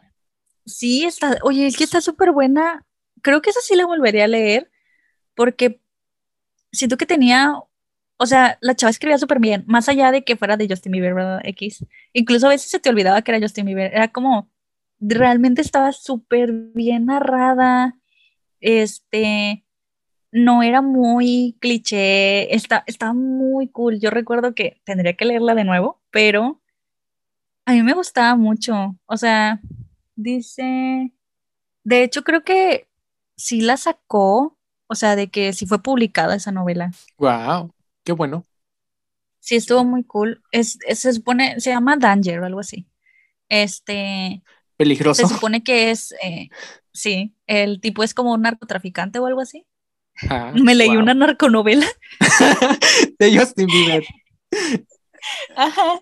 [0.65, 2.87] sí, está, oye, es que está súper buena.
[3.23, 4.71] Creo que esa sí la volvería a leer
[5.35, 5.81] porque
[6.71, 7.55] siento que tenía,
[8.19, 11.15] o sea, la chava escribía súper bien, más allá de que fuera de Justin Bieber,
[11.15, 11.41] ¿verdad?
[11.43, 11.85] X.
[12.13, 13.93] Incluso a veces se te olvidaba que era Justin Bieber.
[13.93, 14.49] Era como,
[15.01, 17.97] realmente estaba súper bien narrada.
[18.65, 19.65] Este,
[20.33, 24.01] no era muy cliché, está, estaba muy cool.
[24.01, 26.63] Yo recuerdo que tendría que leerla de nuevo, pero
[27.67, 28.97] a mí me gustaba mucho.
[29.07, 29.61] O sea,
[30.17, 31.13] dice,
[31.85, 32.89] de hecho creo que
[33.37, 36.93] sí la sacó, o sea, de que sí fue publicada esa novela.
[37.19, 37.71] Wow,
[38.05, 38.45] qué bueno.
[39.41, 40.43] Sí estuvo muy cool.
[40.53, 42.87] Es, es- se supone, se llama Danger o algo así.
[43.49, 44.43] Este,
[44.75, 45.29] se Peligroso.
[45.29, 46.49] supone que es, eh,
[46.93, 49.65] sí, el tipo es como un narcotraficante o algo así.
[50.29, 50.99] Ah, Me leí wow.
[51.01, 51.87] una narconovela.
[53.19, 54.05] de Justin Bieber.
[55.57, 56.01] Ajá.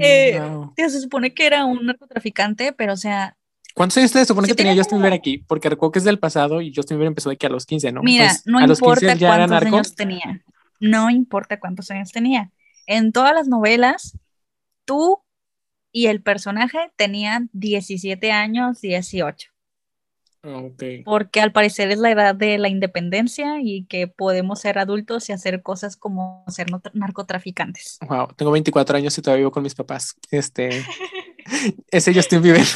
[0.00, 0.72] Eh, Wow.
[0.76, 3.36] Tío, se supone que era un narcotraficante, pero o sea,
[3.74, 5.38] ¿Cuántos años te supone que tenía Justin Bieber aquí?
[5.38, 7.92] Porque recuerdo que es del pasado y Justin Bieber empezó de que a los 15,
[7.92, 8.02] ¿no?
[8.02, 9.76] mira, no a los 15 importa él ya era cuántos narco.
[9.76, 10.42] años tenía.
[10.80, 12.50] No importa cuántos años tenía.
[12.86, 14.16] En todas las novelas,
[14.86, 15.18] tú
[15.92, 19.50] y el personaje tenían 17 años, 18.
[20.42, 20.82] Ah, Ok.
[21.04, 25.32] Porque al parecer es la edad de la independencia y que podemos ser adultos y
[25.32, 27.98] hacer cosas como ser narcotraficantes.
[28.08, 30.16] Wow, tengo 24 años y todavía vivo con mis papás.
[30.30, 30.84] Este,
[31.90, 32.66] ese Justin Bieber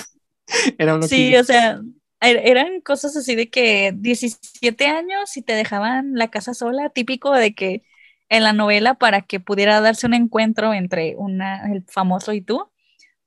[0.79, 1.81] era uno Sí, o sea,
[2.21, 7.33] er- eran cosas así de que 17 años y te dejaban la casa sola, típico
[7.33, 7.83] de que
[8.29, 12.70] en la novela para que pudiera darse un encuentro entre una, el famoso y tú,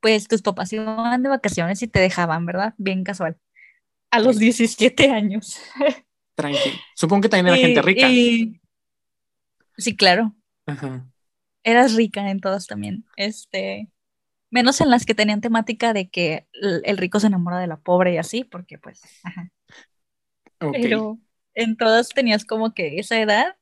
[0.04, 2.74] pues tus papás iban de vacaciones y te dejaban, ¿verdad?
[2.78, 3.38] Bien casual.
[4.12, 5.62] A los 17 años.
[6.36, 6.72] tranqui.
[6.94, 8.12] Supongo que también era gente rica.
[8.12, 8.60] y-
[9.78, 10.36] Sí, claro.
[10.66, 11.08] Ajá.
[11.64, 13.06] Eras rica en todas también.
[13.16, 13.88] Este,
[14.52, 18.14] menos en las que tenían temática de que el, rico se enamora de la pobre
[18.14, 19.54] y así, porque pues, ajá.
[20.60, 21.18] Pero
[21.54, 23.56] en todas tenías como que esa edad.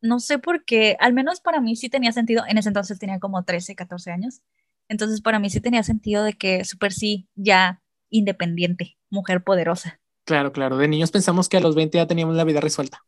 [0.00, 2.42] No sé por qué, al menos para mí sí tenía sentido.
[2.48, 4.42] En ese entonces tenía como 13, 14 años.
[4.88, 10.00] Entonces para mí sí tenía sentido de que súper sí, ya independiente, mujer poderosa.
[10.24, 10.76] Claro, claro.
[10.76, 13.04] De niños pensamos que a los 20 ya teníamos la vida resuelta.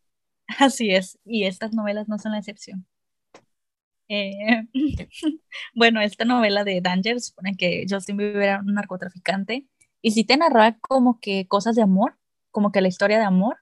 [0.59, 2.87] Así es, y estas novelas no son la excepción.
[4.09, 4.66] Eh,
[5.75, 9.66] bueno, esta novela de Danger supone que Justin Bieber era un narcotraficante
[10.03, 12.16] y sí te narraba como que cosas de amor,
[12.51, 13.59] como que la historia de amor,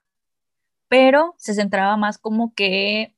[0.88, 3.14] pero se centraba más como que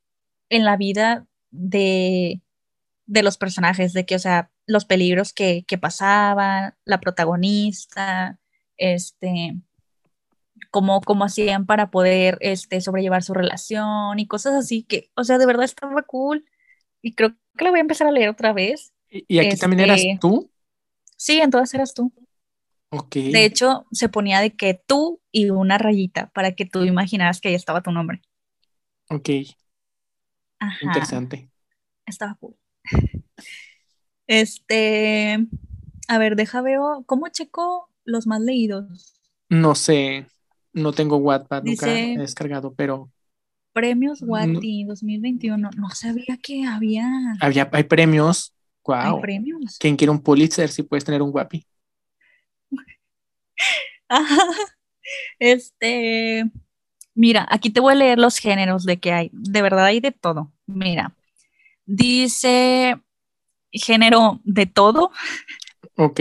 [0.48, 2.42] en la vida de,
[3.10, 8.38] de los personajes, de que, o sea, los peligros que, que pasaban, la protagonista,
[8.76, 9.56] este,
[10.70, 15.38] cómo, cómo hacían para poder este, sobrellevar su relación y cosas así que, o sea,
[15.38, 16.44] de verdad estaba cool.
[17.02, 18.92] Y creo que la voy a empezar a leer otra vez.
[19.10, 20.48] Y y aquí también eras Este- tú.
[21.16, 22.12] Sí, en todas eras tú.
[22.90, 23.16] Ok.
[23.16, 27.48] De hecho, se ponía de que tú y una rayita para que tú imaginaras que
[27.48, 28.22] ahí estaba tu nombre.
[29.08, 29.30] Ok.
[30.60, 30.78] Ajá.
[30.82, 31.50] Interesante.
[32.06, 32.59] Estaba cool.
[34.26, 35.38] Este,
[36.06, 39.14] a ver, deja veo, ¿cómo checo los más leídos?
[39.48, 40.26] No sé.
[40.72, 43.10] No tengo Wattpad, nunca he descargado, pero
[43.72, 44.28] Premios No.
[44.32, 45.70] Wati 2021.
[45.76, 47.08] No sabía que había
[47.40, 48.54] había, hay premios.
[48.86, 49.20] hay Wow.
[49.20, 49.78] premios.
[49.78, 51.66] Quien quiere un Pulitzer, si puedes tener un Guapi.
[54.08, 54.36] Ajá.
[55.38, 56.50] Este,
[57.14, 59.30] mira, aquí te voy a leer los géneros de que hay.
[59.32, 60.52] De verdad hay de todo.
[60.66, 61.16] Mira,
[61.90, 63.00] dice
[63.72, 65.10] género de todo,
[65.96, 66.20] Ok.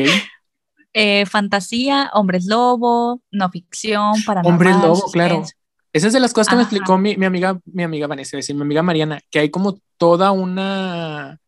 [0.94, 5.44] eh, fantasía, hombres lobo, no ficción, paranormal, Hombres lobo, claro.
[5.92, 8.46] Esa es de las cosas que me explicó mi, mi amiga, mi amiga Vanessa, es
[8.46, 11.40] decir, mi amiga Mariana, que hay como toda una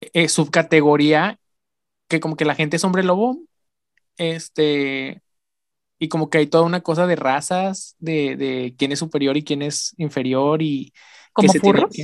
[0.00, 1.38] eh, subcategoría
[2.08, 3.38] que como que la gente es hombre lobo,
[4.16, 5.22] este,
[5.98, 9.44] y como que hay toda una cosa de razas, de, de quién es superior y
[9.44, 10.92] quién es inferior y
[11.32, 11.96] ¿Como tiene furros?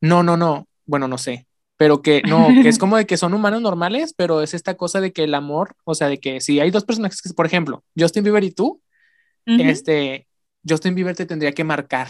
[0.00, 1.46] No, no, no, bueno, no sé,
[1.78, 5.00] pero que no, que es como de que son humanos normales, pero es esta cosa
[5.00, 7.82] de que el amor, o sea, de que si hay dos personajes que, por ejemplo,
[7.98, 8.82] Justin Bieber y tú,
[9.46, 9.62] Ujú.
[9.62, 10.26] este,
[10.68, 12.08] Justin Bieber te tendría que marcar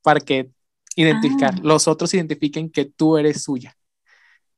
[0.00, 0.48] para que
[0.96, 1.60] identificar, Ah.
[1.62, 3.76] los otros identifiquen que tú eres suya.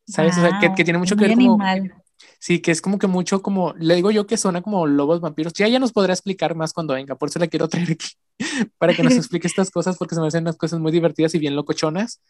[0.07, 0.39] ¿Sabes?
[0.39, 1.61] O sea, que, que tiene mucho que ver como...
[1.61, 1.93] animal.
[2.39, 5.53] Sí, que es como que mucho como, le digo yo que suena como lobos vampiros.
[5.55, 8.09] Ya ella nos podrá explicar más cuando venga, por eso la quiero traer aquí,
[8.79, 11.39] para que nos explique estas cosas, porque se me hacen unas cosas muy divertidas y
[11.41, 12.21] bien locochonas.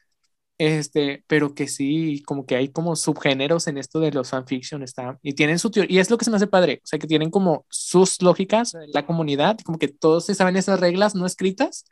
[0.56, 5.18] Este, pero que sí, como que hay como subgéneros en esto de los fanfiction, está,
[5.22, 7.08] y tienen su teoría, y es lo que se me hace padre, o sea, que
[7.08, 11.84] tienen como sus lógicas, la comunidad, como que todos se saben esas reglas no escritas,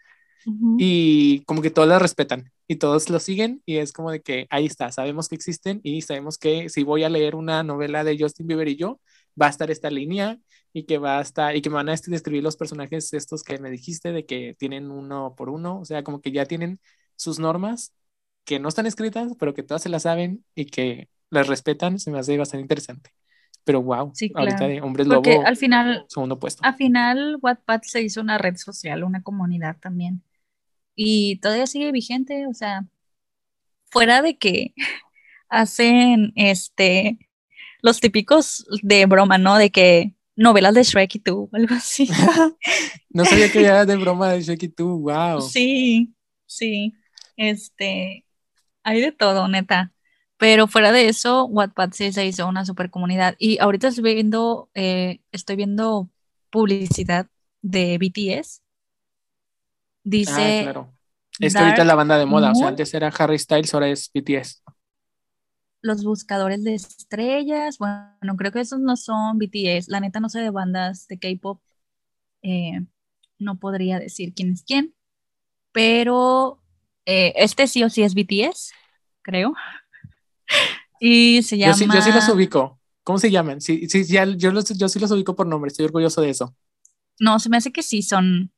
[0.79, 4.47] y como que todos las respetan y todos lo siguen y es como de que
[4.51, 8.19] ahí está, sabemos que existen y sabemos que si voy a leer una novela de
[8.19, 9.01] Justin Bieber y yo,
[9.41, 10.39] va a estar esta línea
[10.73, 13.43] y que va a estar y que me van a este, describir los personajes estos
[13.43, 16.81] que me dijiste de que tienen uno por uno, o sea, como que ya tienen
[17.15, 17.93] sus normas
[18.45, 22.11] que no están escritas, pero que todas se las saben y que las respetan, se
[22.11, 23.11] me hace bastante interesante.
[23.65, 24.73] Pero wow, Sí, ahorita claro.
[24.75, 26.65] de hombres Porque lobo, al final, segundo puesto.
[26.65, 30.23] al final, Wattpad se hizo una red social, una comunidad también.
[30.97, 32.87] Y todavía sigue vigente, o sea,
[33.91, 34.75] fuera de que
[35.49, 37.19] hacen este
[37.83, 39.57] los típicos de broma, ¿no?
[39.59, 42.09] De que novelas de Shrek y tú, algo así.
[43.11, 45.41] No sabía que era de broma de Shaki tú, wow.
[45.43, 46.15] Sí,
[46.47, 46.95] sí.
[47.37, 48.25] Este,
[48.85, 49.93] hay de todo, neta.
[50.39, 53.37] Pero fuera de eso, Wattpad sí se hizo una super comunidad.
[53.39, 56.11] Y ahorita estoy viendo, eh, estoy viendo
[56.51, 57.29] publicidad
[57.63, 58.61] de BTS.
[60.05, 60.93] Dice, Ah, claro.
[61.41, 63.89] Es que ahorita es la banda de moda, o sea, antes era Harry Styles, ahora
[63.89, 64.63] es BTS.
[65.81, 67.79] los buscadores de estrellas.
[67.79, 69.89] Bueno, creo que esos no son BTS.
[69.91, 71.61] La neta no sé de bandas de K-pop.
[72.43, 72.81] Eh,
[73.39, 74.95] no podría decir quién es quién.
[75.73, 76.62] Pero
[77.07, 78.73] eh, este sí o sí es BTS,
[79.23, 79.55] creo.
[80.99, 81.91] Y se Yo sí, llama.
[81.91, 82.81] yo sí los ubico.
[83.05, 83.61] ¿Cómo se llaman?
[83.61, 86.55] Sí, sí, ya, yo, los, yo sí los ubico por nombre, estoy orgulloso de eso.
[87.19, 88.53] No, se me hace que sí son.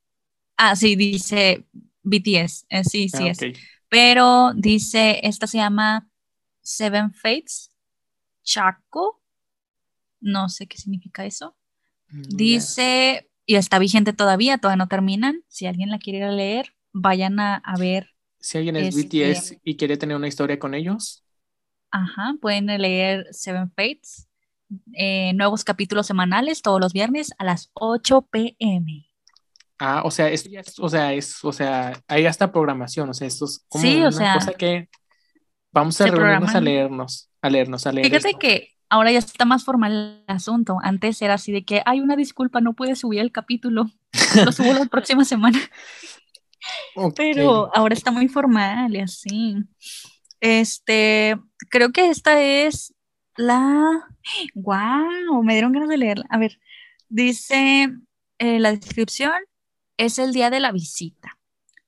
[0.56, 1.66] Ah, sí, dice
[2.02, 2.66] BTS.
[2.70, 3.48] eh, sí, sí Ah, es.
[3.88, 6.10] Pero dice, esta se llama
[6.62, 7.72] Seven Fates
[8.44, 9.22] Chaco.
[10.20, 11.56] No sé qué significa eso.
[12.12, 15.44] Mm, Dice, y está vigente todavía, todavía no terminan.
[15.48, 18.13] Si alguien la quiere leer, vayan a, a ver.
[18.44, 21.24] Si alguien es este- BTS y quiere tener una historia con ellos,
[21.90, 24.28] Ajá, pueden leer Seven Fates.
[24.94, 29.06] eh, nuevos capítulos semanales todos los viernes a las 8 pm.
[29.78, 33.14] ah, o sea, esto ya es, o sea, es, o sea, hay hasta programación, o
[33.14, 34.88] sea, esto es como Sí, o una sea, cosa que
[35.72, 36.64] vamos a reunirnos a programan.
[36.64, 38.38] leernos, a leernos, a leer Fíjate esto.
[38.38, 40.78] que ahora ya está más formal el asunto.
[40.82, 43.90] Antes era así de que hay una disculpa, no puedes subir el capítulo.
[44.44, 45.58] Lo subo la próxima semana.
[47.16, 49.56] Pero ahora está muy formal y así.
[50.40, 51.36] Este,
[51.70, 52.94] creo que esta es
[53.36, 54.08] la.
[54.54, 55.42] ¡Wow!
[55.42, 56.26] Me dieron ganas de leerla.
[56.30, 56.58] A ver,
[57.08, 57.90] dice
[58.38, 59.34] eh, la descripción:
[59.96, 61.38] es el día de la visita.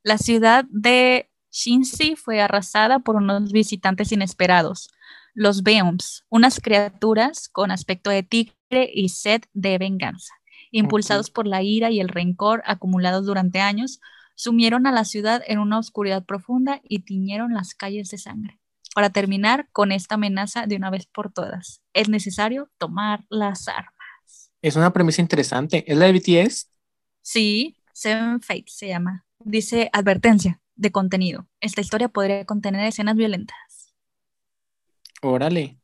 [0.03, 4.91] La ciudad de Shinsi fue arrasada por unos visitantes inesperados,
[5.35, 10.35] los Beoms, unas criaturas con aspecto de tigre y sed de venganza.
[10.71, 14.01] Impulsados por la ira y el rencor acumulados durante años,
[14.37, 18.61] sumieron a la ciudad en una oscuridad profunda y tiñeron las calles de sangre.
[18.95, 24.53] Para terminar con esta amenaza de una vez por todas, es necesario tomar las armas.
[24.63, 25.85] Es una premisa interesante.
[25.91, 26.71] ¿Es la de BTS?
[27.23, 29.27] Sí, Seven Fates se llama.
[29.41, 31.47] Dice advertencia de contenido.
[31.61, 33.95] Esta historia podría contener escenas violentas.
[35.23, 35.79] Órale.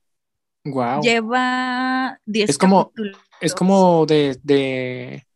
[0.65, 1.03] Wow.
[1.03, 2.93] Lleva 10 Es como-.
[3.41, 5.27] Es como de, de,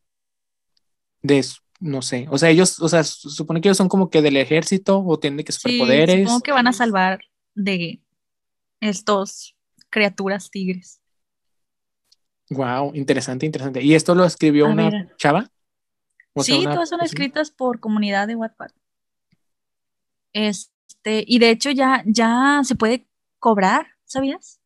[1.23, 1.45] de,
[1.81, 4.37] no sé, o sea, ellos, o sea, su- supone que ellos son como que del
[4.37, 6.23] ejército o tienen que Sí, superpoderes.
[6.25, 7.21] supongo que van a salvar
[7.55, 8.03] de
[8.81, 9.57] estos
[9.91, 11.01] criaturas tigres.
[12.51, 13.83] Wow, interesante, interesante.
[13.83, 15.17] ¿Y esto lo escribió A una ver.
[15.19, 15.51] chava?
[16.35, 18.71] O sea, Sí, una todas son escritas por comunidad de Wattpad.
[20.33, 23.09] Este, y de hecho ya, ya se puede
[23.39, 24.61] cobrar, ¿sabías?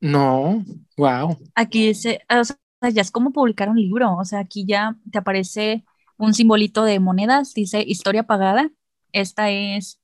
[0.00, 0.64] No,
[0.98, 1.38] wow.
[1.54, 2.56] Aquí dice, o sea,
[2.92, 5.84] ya es como publicar un libro, o sea, aquí ya te aparece
[6.22, 8.70] un simbolito de monedas, dice historia pagada.
[9.12, 10.00] Esta es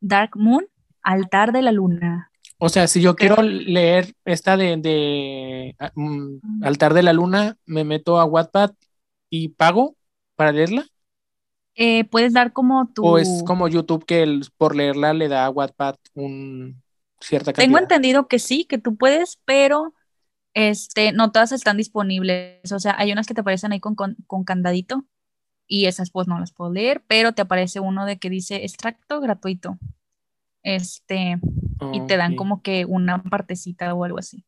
[0.00, 0.66] Dark Moon,
[1.02, 2.30] altar de la luna.
[2.58, 7.56] O sea, si yo quiero leer esta de, de ah, mm, Altar de la Luna,
[7.66, 8.70] me meto a Wattpad
[9.28, 9.96] y pago
[10.36, 10.86] para leerla.
[11.74, 13.04] Eh, puedes dar como tu...
[13.04, 16.80] ¿O es como YouTube que el- por leerla le da a Wattpad un
[17.20, 17.82] cierta Tengo cantidad?
[17.82, 19.92] entendido que sí, que tú puedes, pero
[20.54, 22.72] este, no todas están disponibles.
[22.72, 25.04] O sea, hay unas que te aparecen ahí con, con, con candadito
[25.66, 29.20] y esas pues no las puedo leer, pero te aparece uno de que dice extracto
[29.20, 29.78] gratuito.
[30.62, 31.38] Este,
[31.92, 32.36] y te dan Ok.
[32.36, 34.44] como que una partecita o algo así.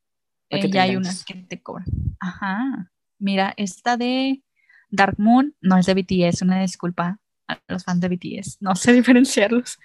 [0.50, 1.86] Eh, ya hay unas que te cobran.
[2.20, 2.92] Ajá.
[3.18, 4.42] Mira, esta de
[4.90, 7.20] Dark Moon no es de BTS, una disculpa.
[7.48, 8.58] a los fans de BTS.
[8.60, 9.78] No sé diferenciarlos.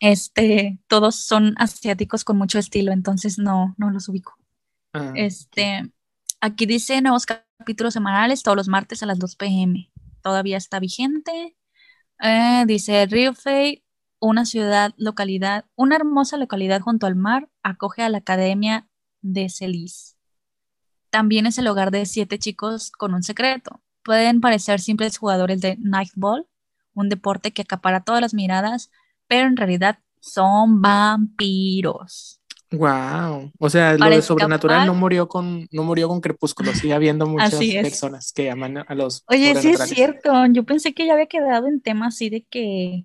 [0.00, 4.36] Este, todos son asiáticos con mucho estilo, entonces no, no los ubico.
[4.94, 5.90] Ah, Este,
[6.40, 9.90] aquí dice nuevos capítulos semanales todos los martes a las 2 pm.
[10.28, 11.56] Todavía está vigente.
[12.20, 13.82] Eh, dice Riofei,
[14.20, 18.86] una ciudad, localidad, una hermosa localidad junto al mar, acoge a la Academia
[19.22, 20.18] de Celis.
[21.08, 23.80] También es el hogar de siete chicos con un secreto.
[24.02, 26.46] Pueden parecer simples jugadores de Nightball,
[26.92, 28.90] un deporte que acapara todas las miradas,
[29.28, 32.37] pero en realidad son vampiros.
[32.70, 33.50] Wow.
[33.58, 36.74] O sea, lo de sobrenatural no murió con, no murió con Crepúsculo.
[36.74, 40.32] Sigue habiendo muchas personas que aman a los Oye, sí es cierto.
[40.50, 43.04] Yo pensé que ya había quedado en tema así de que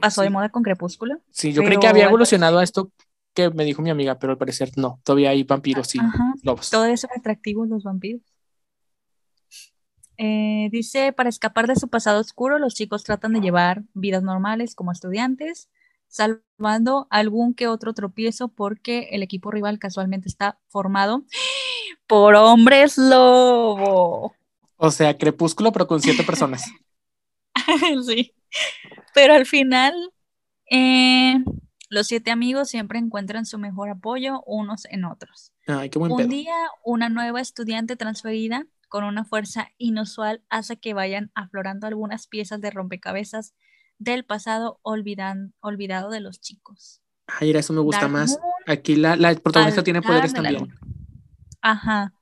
[0.00, 1.20] pasó de moda con Crepúsculo.
[1.30, 2.92] Sí, yo creí Pero que había evolucionado a esto
[3.34, 5.00] que me dijo mi amiga, pero al parecer no.
[5.04, 6.34] Todavía hay vampiros y Ajá.
[6.42, 6.70] lobos.
[6.70, 8.22] Todo eso atractivos los vampiros.
[10.18, 14.74] Eh, dice, para escapar de su pasado oscuro, los chicos tratan de llevar vidas normales
[14.74, 15.68] como estudiantes,
[16.08, 21.24] salvando algún que otro tropiezo porque el equipo rival casualmente está formado
[22.06, 24.34] por hombres lobo.
[24.76, 26.64] O sea, Crepúsculo, pero con siete personas.
[28.06, 28.32] Sí.
[29.14, 29.92] Pero al final,
[30.70, 31.34] eh,
[31.90, 35.52] los siete amigos siempre encuentran su mejor apoyo unos en otros.
[35.66, 36.28] Ay, qué buen Un pedo.
[36.28, 42.60] día, una nueva estudiante transferida con una fuerza inusual hace que vayan aflorando algunas piezas
[42.60, 43.54] de rompecabezas
[43.98, 47.00] del pasado olvidan- olvidado de los chicos.
[47.26, 48.38] Ay, eso me gusta más.
[48.66, 50.68] Aquí la, la protagonista tiene poderes también.
[51.60, 52.14] Ajá.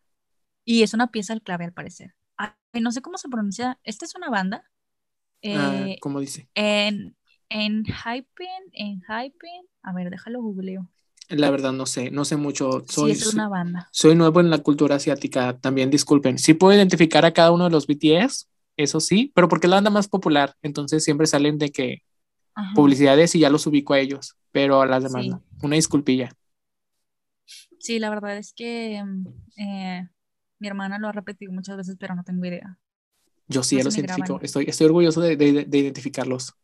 [0.64, 2.14] Y es una pieza clave al parecer.
[2.36, 2.50] Ay,
[2.80, 3.78] no sé cómo se pronuncia.
[3.84, 4.64] Esta es una banda.
[5.44, 6.48] Ah, Eh, como dice.
[6.54, 7.16] en,
[7.48, 9.66] en Hypen, en Hypen.
[9.82, 10.88] A ver, déjalo googleo.
[11.28, 12.84] La verdad no sé, no sé mucho.
[12.88, 13.88] Soy, sí, es una banda.
[13.92, 16.38] soy nuevo en la cultura asiática, también disculpen.
[16.38, 19.76] Sí puedo identificar a cada uno de los BTS, eso sí, pero porque es la
[19.76, 22.02] banda más popular, entonces siempre salen de que
[22.54, 22.74] Ajá.
[22.74, 25.30] publicidades y ya los ubico a ellos, pero a las demás Sí.
[25.30, 25.44] no.
[25.62, 26.30] Una disculpilla.
[27.78, 29.26] Sí, la verdad es que mm,
[29.58, 30.08] eh,
[30.58, 32.78] mi hermana lo ha repetido muchas veces, pero no tengo idea.
[33.48, 34.40] Yo sí No ya los identifico.
[34.42, 36.54] Estoy, estoy orgulloso de, de- de identificarlos.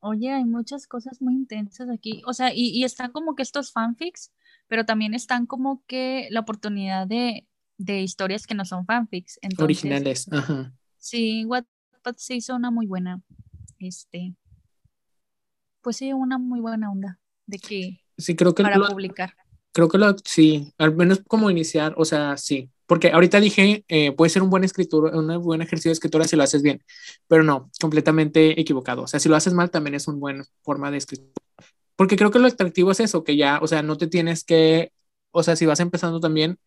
[0.00, 2.22] Oye, hay muchas cosas muy intensas aquí.
[2.26, 4.32] O sea, y, y están como que estos fanfics,
[4.68, 7.46] pero también están como que la oportunidad de,
[7.78, 9.38] de historias que no son fanfics.
[9.42, 10.28] Entonces, Originales.
[10.32, 10.72] Ajá.
[10.98, 13.22] Sí, Wattpad se hizo una muy buena,
[13.78, 14.34] este,
[15.82, 19.34] pues sí, una muy buena onda de que Sí, creo que para lo, publicar.
[19.72, 22.70] creo que lo, sí, al menos como iniciar, o sea, sí.
[22.86, 26.36] Porque ahorita dije, eh, puede ser un buen escritor, un buen ejercicio de escritura si
[26.36, 26.82] lo haces bien,
[27.28, 29.02] pero no, completamente equivocado.
[29.02, 31.32] O sea, si lo haces mal también es una buena forma de escritura.
[31.96, 34.92] Porque creo que lo atractivo es eso, que ya, o sea, no te tienes que,
[35.32, 36.58] o sea, si vas empezando también,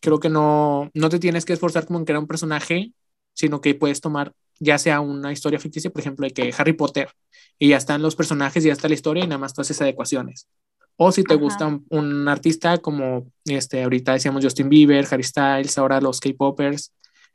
[0.00, 2.92] creo que no, no te tienes que esforzar como en crear un personaje,
[3.36, 7.10] sino que puedes tomar ya sea una historia ficticia, por ejemplo, de que Harry Potter,
[7.58, 10.48] y ya están los personajes, ya está la historia y nada más tú haces adecuaciones.
[10.96, 11.42] O si te Ajá.
[11.42, 16.92] gusta un, un artista como este, ahorita decíamos Justin Bieber, Harry Styles, ahora los K-Popers,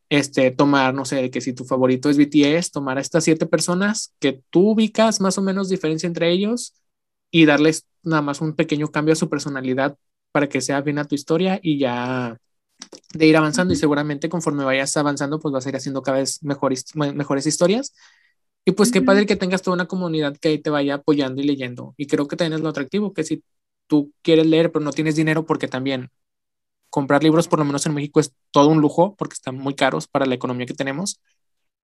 [0.10, 4.14] este, tomar, no sé, que si tu favorito es BTS, tomar a estas siete personas
[4.20, 6.74] que tú ubicas más o menos diferencia entre ellos
[7.32, 9.96] y darles nada más un pequeño cambio a su personalidad
[10.34, 12.38] para que sea bien a tu historia y ya
[13.14, 16.44] de ir avanzando y seguramente conforme vayas avanzando pues vas a ir haciendo cada vez
[16.44, 17.94] mejores, me- mejores historias.
[18.66, 21.46] Y pues qué padre que tengas toda una comunidad que ahí te vaya apoyando y
[21.46, 21.94] leyendo.
[21.98, 23.44] Y creo que también es lo atractivo que si
[23.88, 26.10] tú quieres leer pero no tienes dinero porque también
[26.90, 30.08] comprar libros por lo menos en México es todo un lujo porque están muy caros
[30.08, 31.22] para la economía que tenemos.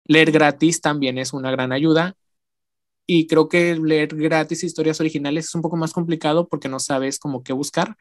[0.06, 2.16] Leer gratis también es una gran ayuda.
[3.06, 7.20] Y creo que leer gratis historias originales es un poco más complicado porque no sabes
[7.20, 7.95] como qué buscar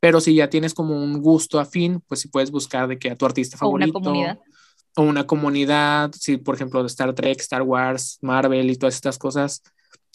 [0.00, 3.16] pero si ya tienes como un gusto afín, pues si puedes buscar de que a
[3.16, 4.38] tu artista O una favorito comunidad.
[4.96, 9.18] o una comunidad, si por ejemplo de Star Trek, Star Wars, Marvel y todas estas
[9.18, 9.62] cosas,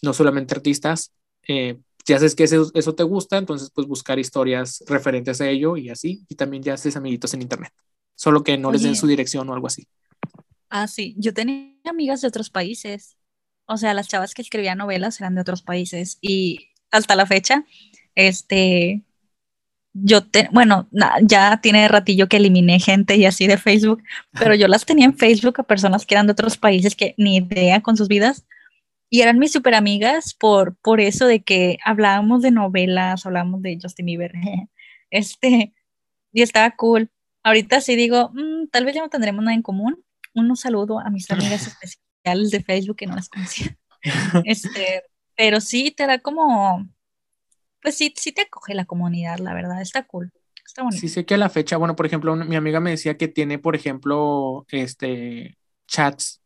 [0.02, 1.14] no solamente artistas,
[1.48, 5.78] eh, ya sabes que eso, eso te gusta, entonces pues buscar historias referentes a ello
[5.78, 7.74] y así, y también ya haces amiguitos en internet,
[8.16, 9.88] solo que no les den su dirección o algo así.
[10.70, 13.18] Ah, sí, yo tenía amigas de otros países.
[13.66, 17.66] O sea, las chavas que escribían novelas eran de otros países y hasta la fecha,
[18.16, 19.04] este,
[19.96, 24.04] yo te, bueno, na- ya tiene ratillo que eliminé gente y así de Facebook,
[24.40, 27.38] pero yo las tenía en Facebook a personas que eran de otros países que ni
[27.38, 28.46] idea con sus vidas
[29.10, 33.78] y eran mis super amigas por, por eso de que hablábamos de novelas, hablábamos de
[33.82, 34.34] Justin Bieber,
[35.12, 35.74] este,
[36.34, 37.10] y estaba cool.
[37.44, 40.04] Ahorita sí digo, "Mm, tal vez ya no tendremos nada en común.
[40.34, 43.78] Un saludo a mis amigas especiales de Facebook que no las conocía.
[44.46, 45.04] Este,
[45.38, 46.88] pero sí te da como,
[47.86, 50.32] pues sí, sí te acoge la comunidad, la verdad, está cool,
[50.66, 51.00] está bonito.
[51.00, 53.60] Sí sé que a la fecha, bueno, por ejemplo, mi amiga me decía que tiene,
[53.60, 55.58] por ejemplo, este,
[55.88, 56.42] chats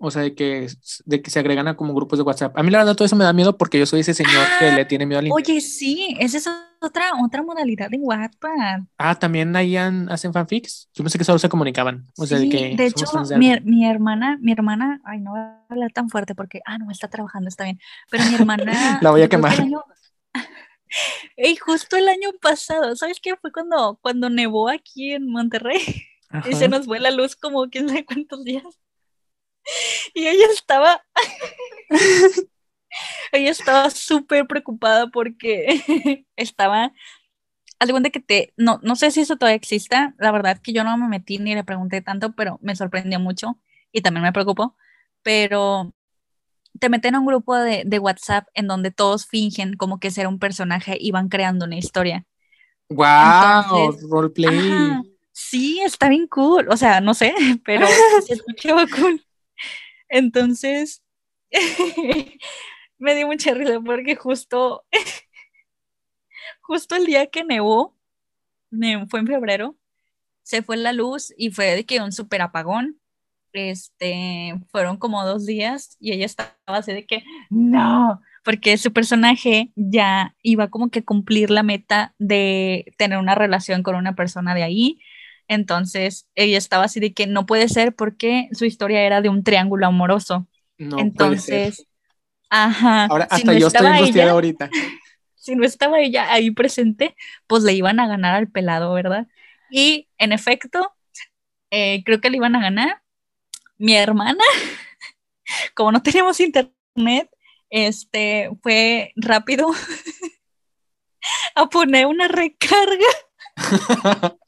[0.00, 0.68] o sea, de que,
[1.06, 2.56] de que se agregan a como grupos de WhatsApp.
[2.56, 4.70] A mí la verdad todo eso me da miedo porque yo soy ese señor que
[4.72, 5.48] le tiene miedo al internet.
[5.50, 6.48] Oye, sí, esa es
[6.80, 8.84] otra, otra modalidad de WhatsApp.
[8.96, 10.88] Ah, también ahí han- hacen fanfics.
[10.94, 12.06] Yo pensé que solo se comunicaban.
[12.16, 15.32] O sea, de Sí, que de hecho, de mi, mi hermana, mi hermana, ay, no
[15.32, 17.80] voy a hablar tan fuerte porque, ah, no, está trabajando, está bien,
[18.10, 18.98] pero mi hermana...
[19.02, 19.60] La voy a el quemar.
[19.60, 19.82] año-
[21.36, 23.36] Ey, justo el año pasado, ¿sabes qué?
[23.36, 25.80] Fue cuando, cuando nevó aquí en Monterrey
[26.44, 26.68] y se Ajá.
[26.68, 28.64] nos fue la luz como quién sabe cuántos días.
[30.14, 31.04] Y ella estaba,
[33.32, 36.92] ella estaba súper preocupada porque estaba,
[37.78, 40.84] haz de que te, no, no sé si eso todavía exista, la verdad que yo
[40.84, 43.60] no me metí ni le pregunté tanto, pero me sorprendió mucho
[43.92, 44.74] y también me preocupó,
[45.22, 45.92] pero
[46.80, 50.26] te meten a un grupo de, de WhatsApp en donde todos fingen como que ser
[50.26, 52.26] un personaje y van creando una historia.
[52.90, 53.04] ¡Wow!
[53.20, 54.50] Entonces, roleplay.
[54.50, 55.02] Ajá,
[55.32, 56.68] sí, está bien cool.
[56.70, 57.86] O sea, no sé, pero
[58.26, 59.24] se escuchaba cool.
[60.08, 61.02] Entonces,
[62.98, 64.84] me dio mucha risa porque justo,
[66.62, 67.96] justo el día que nevó,
[68.70, 69.76] ne- fue en febrero,
[70.42, 73.00] se fue la luz y fue de que un súper apagón.
[73.52, 79.72] Este, fueron como dos días y ella estaba así de que, no, porque su personaje
[79.74, 84.54] ya iba como que a cumplir la meta de tener una relación con una persona
[84.54, 85.00] de ahí.
[85.48, 89.42] Entonces ella estaba así de que no puede ser porque su historia era de un
[89.44, 90.46] triángulo amoroso.
[90.76, 90.98] No.
[90.98, 91.86] Entonces,
[92.50, 94.70] ajá, Ahora si hasta no yo estoy angustiada ella, ahorita.
[95.34, 99.26] si no estaba ella ahí presente, pues le iban a ganar al pelado, ¿verdad?
[99.70, 100.92] Y en efecto,
[101.70, 103.02] eh, creo que le iban a ganar.
[103.78, 104.42] Mi hermana,
[105.74, 107.30] como no teníamos internet,
[107.70, 109.70] este, fue rápido
[111.54, 113.06] a poner una recarga.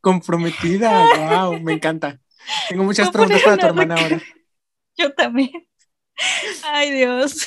[0.00, 1.06] Comprometida.
[1.16, 1.60] ¡Wow!
[1.60, 2.20] Me encanta.
[2.68, 4.22] Tengo muchas preguntas para tu hermana ahora.
[4.96, 5.66] Yo también.
[6.64, 7.46] Ay, Dios.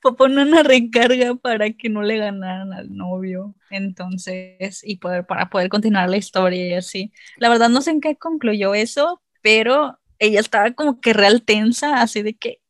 [0.00, 3.54] Fue poner una recarga para que no le ganaran al novio.
[3.70, 7.12] Entonces, y poder, para poder continuar la historia y así.
[7.36, 12.00] La verdad no sé en qué concluyó eso, pero ella estaba como que real tensa,
[12.00, 12.60] así de que,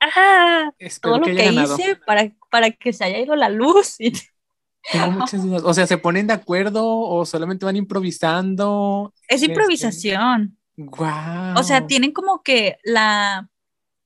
[0.00, 3.96] ah, Espero todo lo que que, hice para, para que se haya ido la luz.
[3.98, 4.12] Y,
[4.92, 5.62] Tengo muchas dudas.
[5.64, 9.14] O sea, ¿se ponen de acuerdo o solamente van improvisando?
[9.28, 10.58] es Este, improvisación.
[10.76, 11.56] ¡Wow!
[11.56, 13.48] O sea, tienen como que la,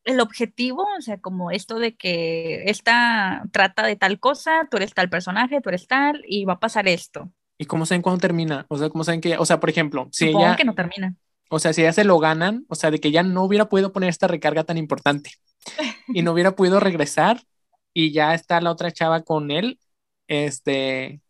[0.05, 4.95] el objetivo, o sea, como esto de que esta trata de tal cosa, tú eres
[4.95, 7.31] tal personaje, tú eres tal, y va a pasar esto.
[7.59, 8.67] ¿Y cómo saben cuándo termina?
[8.69, 11.17] O sea, ¿cómo saben que, o sea, por ejemplo, si Supongo ella, que no termina.
[11.49, 13.93] O sea, si ella se lo ganan, o sea, de que ya no hubiera podido
[13.93, 15.33] poner esta recarga tan importante
[16.09, 17.43] y no hubiera podido regresar
[17.95, 19.79] y ya está la otra chava con él,
[20.29, 21.21] este,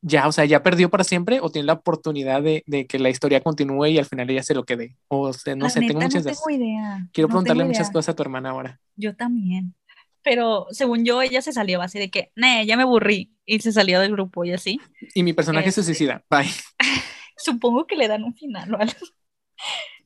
[0.00, 3.10] ya, o sea, ya perdió para siempre o tiene la oportunidad de, de que la
[3.10, 4.96] historia continúe y al final ella se lo quede.
[5.08, 6.42] O sea, no La sé, tengo muchas no dudas.
[6.44, 7.08] tengo idea.
[7.12, 8.80] Quiero no preguntarle muchas cosas a tu hermana ahora.
[8.96, 9.74] Yo también.
[10.22, 13.32] Pero según yo, ella se salió así de que, nah, ya me aburrí.
[13.44, 14.80] Y se salió del grupo y así.
[15.14, 15.94] Y mi personaje se Este.
[15.94, 16.24] suicida.
[16.30, 16.48] Bye.
[17.36, 18.94] Supongo que le dan un final o algo.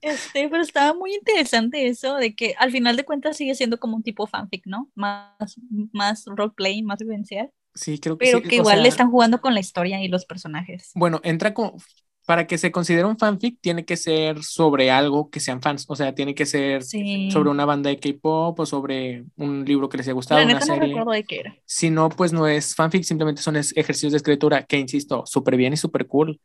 [0.03, 3.97] Este, pero estaba muy interesante eso de que al final de cuentas sigue siendo como
[3.97, 4.89] un tipo fanfic, ¿no?
[4.95, 5.57] Más,
[5.93, 7.51] más roleplay, más vivencial.
[7.75, 8.49] Sí, creo que Pero sí.
[8.49, 10.91] que o igual le están jugando con la historia y los personajes.
[10.95, 11.77] Bueno, entra como,
[12.25, 15.85] para que se considere un fanfic, tiene que ser sobre algo que sean fans.
[15.89, 17.31] O sea, tiene que ser Sí.
[17.31, 20.55] sobre una banda de K-pop o sobre un libro que les haya gustado, La una
[20.55, 20.89] neta no serie.
[20.89, 21.57] recuerdo de qué era.
[21.65, 25.73] Si no, pues no es fanfic, simplemente son ejercicios de escritura que, insisto, súper bien
[25.73, 26.41] y súper cool.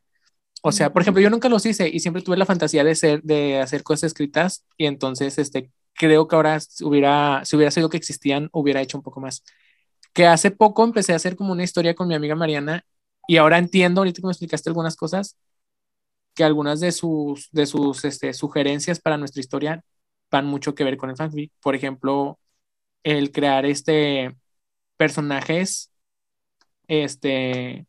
[0.62, 3.22] O sea, por ejemplo, yo nunca los hice y siempre tuve la fantasía de ser,
[3.24, 7.98] de hacer cosas escritas y entonces, este, creo que ahora hubiera, si hubiera sido que
[7.98, 9.44] existían, hubiera hecho un poco más.
[10.14, 12.86] Que hace poco empecé a hacer como una historia con mi amiga Mariana
[13.28, 15.38] y ahora entiendo, ahorita que me explicaste algunas cosas,
[16.36, 19.84] que algunas de sus, de sus este, sugerencias para nuestra historia
[20.32, 21.52] van mucho que ver con el fanfic.
[21.62, 22.40] Por ejemplo,
[23.04, 24.36] el crear este
[24.98, 25.92] personajes
[26.88, 27.88] este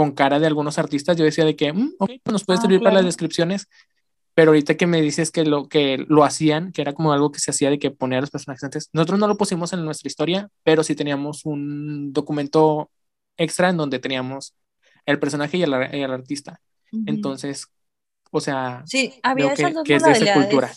[0.00, 2.62] con cara de algunos artistas, yo decía de que "Mm, ok, pues nos puede Ah,
[2.62, 3.68] servir para las descripciones,
[4.34, 7.40] pero ahorita que me dices que lo que lo hacían, que era como algo que
[7.40, 10.08] se hacía de que poner a los personajes antes, nosotros no lo pusimos en nuestra
[10.08, 12.90] historia, pero sí teníamos un documento
[13.36, 14.54] extra en donde teníamos
[15.06, 16.60] el personaje y el, ar- y el artista.
[17.06, 17.66] Entonces,
[18.30, 20.72] o sea, Sí, había veo que, esas dos que es de esa cultura.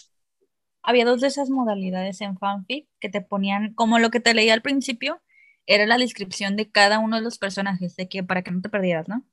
[0.84, 4.54] Había dos de esas modalidades en fanfic que te ponían, como lo que te leía
[4.54, 5.22] al principio,
[5.66, 8.70] era la descripción de cada uno de los personajes, de que para que no te
[8.70, 9.24] perdieras, ¿no?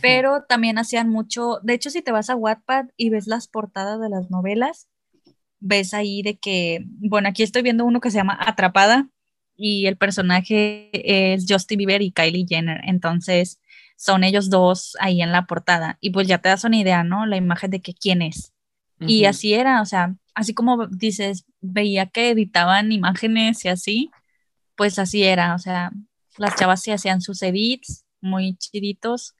[0.00, 4.00] Pero también hacían mucho, de hecho, si te vas a Wattpad y ves las portadas
[4.00, 4.88] de las novelas,
[5.58, 9.08] ves ahí de que, bueno, aquí estoy viendo uno que se llama Atrapada
[9.56, 13.60] y el personaje es Justin Bieber y Kylie Jenner, entonces
[13.96, 17.26] son ellos dos ahí en la portada y pues ya te das una idea, ¿no?
[17.26, 18.54] La imagen de que quién es.
[19.02, 24.10] Y así era, o sea, así como dices, veía que editaban imágenes y así,
[24.80, 25.92] pues así era, o sea,
[26.38, 29.34] las chavas se hacían sus edits muy chiditos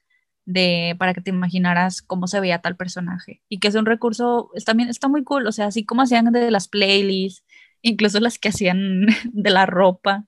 [0.45, 3.41] de para que te imaginaras cómo se veía tal personaje.
[3.49, 6.51] Y que es un recurso también está muy cool o sea así como hacían de
[6.51, 7.43] las playlists
[7.81, 10.27] incluso las que hacían de la ropa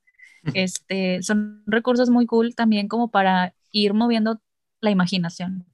[0.56, 4.42] este son recursos muy cool también como para ir moviendo
[4.82, 5.68] la imaginación.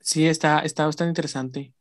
[0.00, 1.74] Sí está está bastante interesante.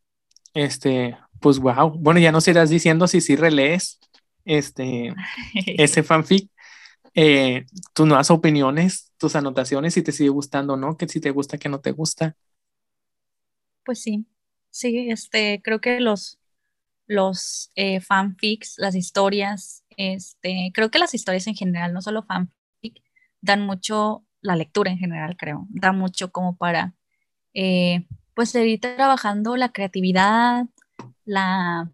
[0.54, 4.02] Este pues wow bueno ya nos irás diciendo si sí relees
[4.48, 5.14] este
[5.54, 6.50] ese fanfic
[7.20, 11.32] eh, tus nuevas opiniones, tus anotaciones, si te sigue gustando o no, que si te
[11.32, 12.36] gusta, que no te gusta.
[13.84, 14.28] Pues sí,
[14.70, 16.38] sí, este, creo que los,
[17.08, 23.02] los eh, fanfics, las historias, este, creo que las historias en general, no solo fanfic,
[23.42, 26.94] dan mucho, la lectura en general, creo, da mucho como para,
[27.56, 30.68] eh, pues, seguir trabajando la creatividad,
[31.26, 31.92] la,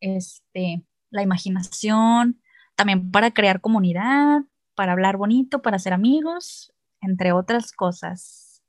[0.00, 0.82] este,
[1.16, 2.40] la imaginación,
[2.76, 4.42] también para crear comunidad,
[4.76, 8.62] para hablar bonito, para ser amigos, entre otras cosas.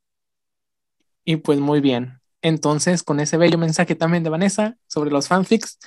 [1.23, 2.19] Y pues muy bien.
[2.41, 5.77] Entonces, con ese bello mensaje también de Vanessa sobre los fanfics,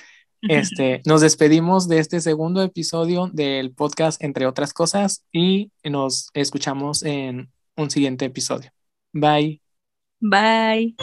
[0.41, 7.03] este, nos despedimos de este segundo episodio del podcast, entre otras cosas, y nos escuchamos
[7.03, 8.71] en un siguiente episodio.
[9.13, 9.61] Bye.
[10.19, 10.95] Bye.